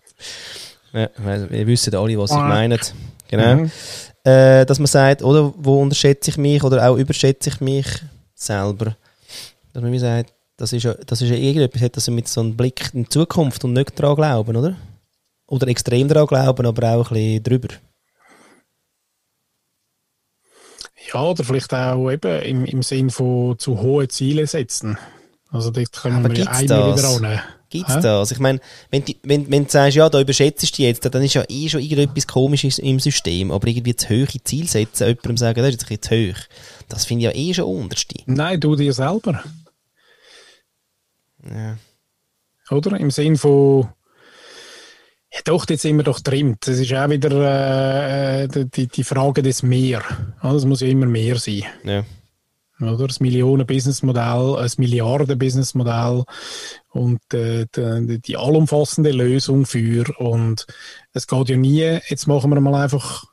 [0.94, 2.78] ja, wir wissen alle, was ich meine.
[3.28, 3.56] Genau.
[3.56, 3.70] Mhm.
[4.24, 7.86] Äh, dass man sagt, oder, wo unterschätze ich mich oder auch überschätze ich mich
[8.34, 8.96] selber.
[9.74, 10.32] Dass man mir sagt,
[10.62, 13.08] das ist ja, das ist ja irgendetwas, hat das mit so einem Blick in die
[13.08, 14.76] Zukunft und nicht daran glauben, oder?
[15.48, 17.68] Oder extrem daran glauben, aber auch ein bisschen drüber.
[21.12, 24.96] Ja, oder vielleicht auch eben im, im Sinn von zu hohe Ziele setzen.
[25.50, 27.40] Also dort können aber wir einmal wieder annehmen.
[27.68, 28.30] Gibt es das?
[28.30, 28.60] Ich meine,
[28.90, 31.80] wenn, wenn, wenn du sagst, ja, da überschätzt du jetzt, dann ist ja eh schon
[31.80, 33.50] irgendetwas Komisches im System.
[33.50, 36.46] Aber irgendwie zu hohe Ziele setzen, jemandem sagen, das ist jetzt ein bisschen zu hoch.
[36.88, 38.20] Das finde ich ja eh schon unterste.
[38.26, 39.42] Nein, du dir selber.
[41.48, 41.76] Ja.
[42.70, 42.98] Oder?
[42.98, 43.88] Im Sinn von,
[45.32, 46.56] ja doch, jetzt sind wir doch drin.
[46.60, 50.02] Das ist auch wieder äh, die, die Frage des Mehr.
[50.42, 51.64] Das muss ja immer mehr sein.
[51.84, 52.04] Ja.
[52.80, 53.06] Oder?
[53.06, 56.24] Das Millionen-Businessmodell, ein Milliarden-Businessmodell
[56.90, 60.04] und äh, die, die, allumfassende Lösung für.
[60.18, 60.66] Und
[61.12, 63.24] es geht ja nie, jetzt machen wir mal einfach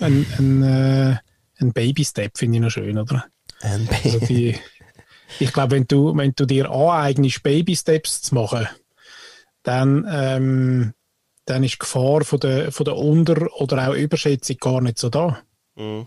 [0.00, 1.16] einen ein, äh,
[1.58, 3.26] ein Baby-Step, finde ich noch schön, oder?
[3.60, 4.00] Ein Baby.
[4.04, 4.56] Also die,
[5.38, 8.68] ich glaube, wenn du, wenn du dir aneignest, Baby-Steps zu machen,
[9.62, 10.94] dann, ähm,
[11.44, 15.08] dann ist die Gefahr von der, von der Unter- oder auch Überschätzung gar nicht so
[15.08, 15.40] da.
[15.74, 16.06] Mhm.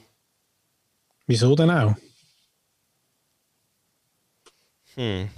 [1.28, 1.95] Wieso denn auch?
[4.95, 5.30] Hm.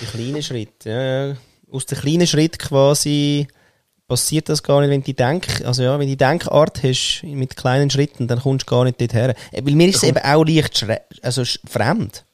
[0.00, 1.74] Die kleinen Schritte, ja.
[1.74, 3.48] Aus den kleinen Schritten quasi
[4.06, 7.56] passiert das gar nicht, wenn du die Denk, also ja, wenn die Denkart hast mit
[7.56, 9.34] kleinen Schritten, dann kommst du gar nicht dorthin.
[9.52, 10.86] Äh, weil mir ist es eben auch leicht
[11.22, 12.25] also fremd.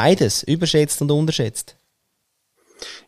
[0.00, 1.76] Beides, überschätzt und unterschätzt.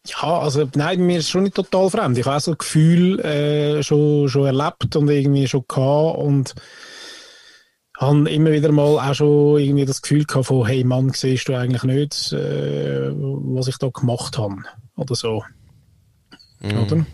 [0.04, 2.18] Ja, also nein, mir ist schon nicht total fremd.
[2.18, 6.56] Ich habe auch so ein Gefühl äh, schon, schon erlebt und irgendwie schon gehabt und
[7.96, 11.54] habe immer wieder mal auch schon irgendwie das Gefühl gehabt von, hey Mann, siehst du
[11.54, 14.56] eigentlich nicht, äh, was ich da gemacht habe
[14.96, 15.44] oder so.
[16.58, 16.76] Mhm.
[16.76, 17.06] Oder?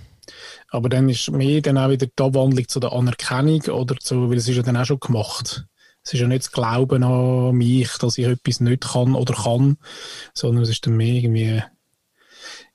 [0.70, 4.38] Aber dann ist mir dann auch wieder die Abwandlung zu der Anerkennung oder zu, weil
[4.38, 5.66] es ist ja dann auch schon gemacht.
[6.06, 9.76] Es ist ja nicht das Glauben an mich, dass ich etwas nicht kann oder kann,
[10.34, 11.60] sondern es ist dann mehr irgendwie,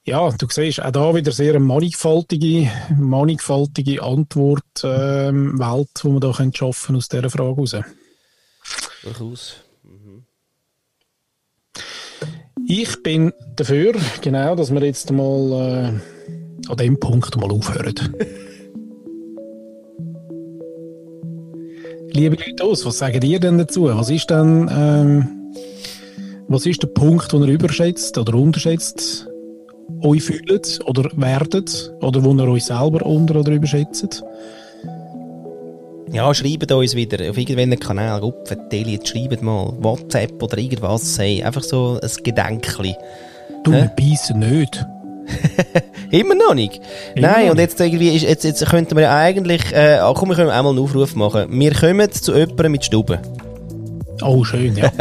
[0.04, 2.70] ja, du siehst auch da wieder sehr eine mannigfaltige,
[3.00, 7.76] mannigfaltige Antwort, ähm, Welt, die man da könnte schaffen aus dieser Frage heraus.
[9.04, 9.56] Durchaus.
[12.68, 17.96] Ich bin dafür, genau, dass wir jetzt mal äh, an dem Punkt mal aufhören.
[22.14, 23.86] Liebe Leute aus, was sagen ihr denn dazu?
[23.86, 25.54] Was ist denn, ähm,
[26.48, 29.28] was ist der Punkt, den ihr überschätzt oder unterschätzt
[30.02, 34.24] euch fühlt oder werdet oder wo ihr euch selber unter- oder überschätzt?
[36.12, 41.42] Ja, schreibt uns wieder auf irgendeinem Kanal, Rupfen, Teli, schreibt mal WhatsApp oder irgendwas, hey,
[41.42, 42.94] einfach so ein Gedenkli.
[43.64, 44.86] Du, wir beißen nicht.
[46.12, 46.82] Immer noch nicht.
[47.16, 50.30] Immer Nein, noch und jetzt irgendwie ist, jetzt, jetzt könnten wir ja eigentlich, äh, komm,
[50.30, 51.48] wir können einmal einen Aufruf machen.
[51.50, 53.18] Wir kommen zu jemandem mit Stuben.
[54.22, 54.92] Oh, schön, ja.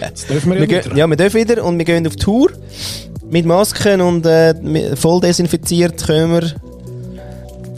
[0.00, 0.80] Jetzt dürfen wir ja Wir wieder.
[0.82, 2.50] gehen, ja, wir dürfen wieder und wir gehen auf Tour.
[3.30, 4.54] Mit Masken und äh,
[4.96, 6.52] voll desinfiziert kommen wir.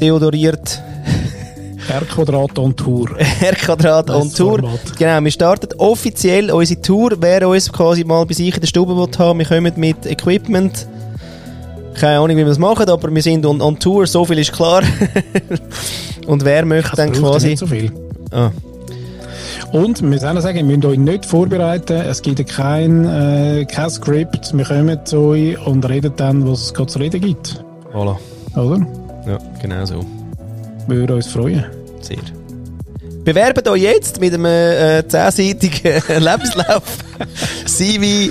[0.00, 0.82] Deodoriert.
[1.88, 3.08] R-Quadrat on Tour.
[3.40, 4.58] R-Quadrat on Tour.
[4.60, 4.98] Format.
[4.98, 7.16] Genau, wir starten offiziell unsere Tour.
[7.20, 10.86] Wer uns quasi mal bei sich in der Stube will haben, wir kommen mit Equipment.
[11.94, 14.52] Keine Ahnung, wie wir das machen, aber wir sind on, on Tour, so viel ist
[14.52, 14.82] klar.
[16.26, 17.48] und wer möchte dann Das quasi...
[17.48, 17.92] nicht so viel.
[18.30, 18.50] Ah,
[19.72, 21.94] Und wir müssen auch sagen, ihr müsst euch nicht vorbereiten.
[22.00, 24.56] Es gibt kein, äh, kein Skript.
[24.56, 27.64] Wir kommen zu euch und reden dann, was es gerade zu reden gibt.
[27.92, 28.16] voilà.
[28.56, 28.86] Oder?
[29.26, 30.04] Ja, genau so.
[30.86, 31.64] Würde uns freuen.
[32.00, 32.18] Sehr.
[33.24, 36.82] Bewerbt euch jetzt mit einem äh, 10-seitigen Lebenslauf
[37.66, 38.30] CV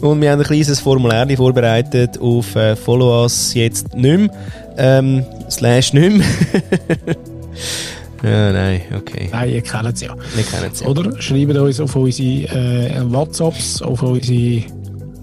[0.00, 4.30] und wir haben ein kleines Formular vorbereitet auf äh, Follow Us jetzt nicht mehr.
[4.78, 6.26] Ähm, slash nicht mehr.
[8.22, 9.28] ja, nein, okay.
[9.30, 10.16] Nein, ihr kennt es ja.
[10.34, 10.86] Wir kennen es ja.
[10.86, 11.20] Oder?
[11.20, 14.64] Schreibt uns auf unsere äh, WhatsApps, auf unsere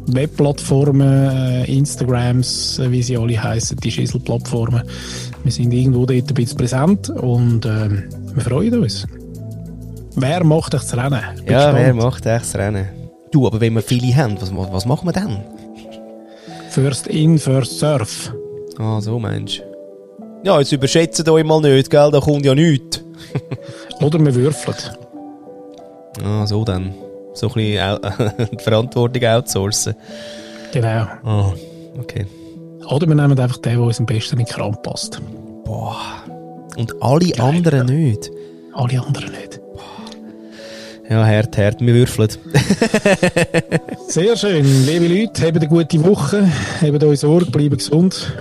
[0.08, 4.84] Webplattformen, äh, Instagrams, äh, wie sie alle heißen, die Schisselplattformen.
[5.48, 9.08] Wir sind irgendwo dort ein bisschen präsent und ähm, wir freuen uns.
[10.18, 11.22] Wer macht euch das Rennen?
[11.46, 12.04] Bin Ja, wer gespannt.
[12.04, 12.86] macht echt das Rennen?
[13.32, 15.38] Du, aber wenn wir viele haben, was, was machen wir dann?
[16.70, 18.34] First in, first surf.
[18.78, 19.64] Ah, so meinst du.
[20.44, 22.12] Ja, jetzt überschätzt euch mal nicht, gell?
[22.12, 23.02] Da kommt ja nichts.
[24.02, 24.76] Oder wir würfeln.
[26.26, 26.94] Ah, so dann.
[27.36, 28.00] So ein bisschen au-
[28.52, 29.96] die Verantwortung outsourcen.
[30.74, 31.08] Genau.
[31.24, 31.54] Ah,
[32.02, 32.26] okay.
[32.90, 35.22] Oder wir nehmen einfach den, der uns am besten in den Kram passt.
[35.66, 35.98] Boah.
[36.78, 38.32] Und alle anderen nicht.
[38.74, 39.60] Alle anderen nicht.
[41.10, 42.30] Ja, hart, hart, wir würfeln.
[44.10, 44.66] Sehr schön.
[44.86, 46.50] Liebe Leute, habt eine gute Woche.
[46.82, 48.34] Habt euch Sorge, bleibt gesund.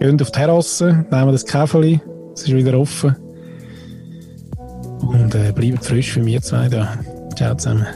[0.00, 2.00] Geht auf die Terrasse, nehmen das Käferli.
[2.34, 3.14] Es ist wieder offen.
[5.00, 6.98] Und äh, bleibt frisch für mir zwei da.
[7.36, 7.86] Ciao zusammen.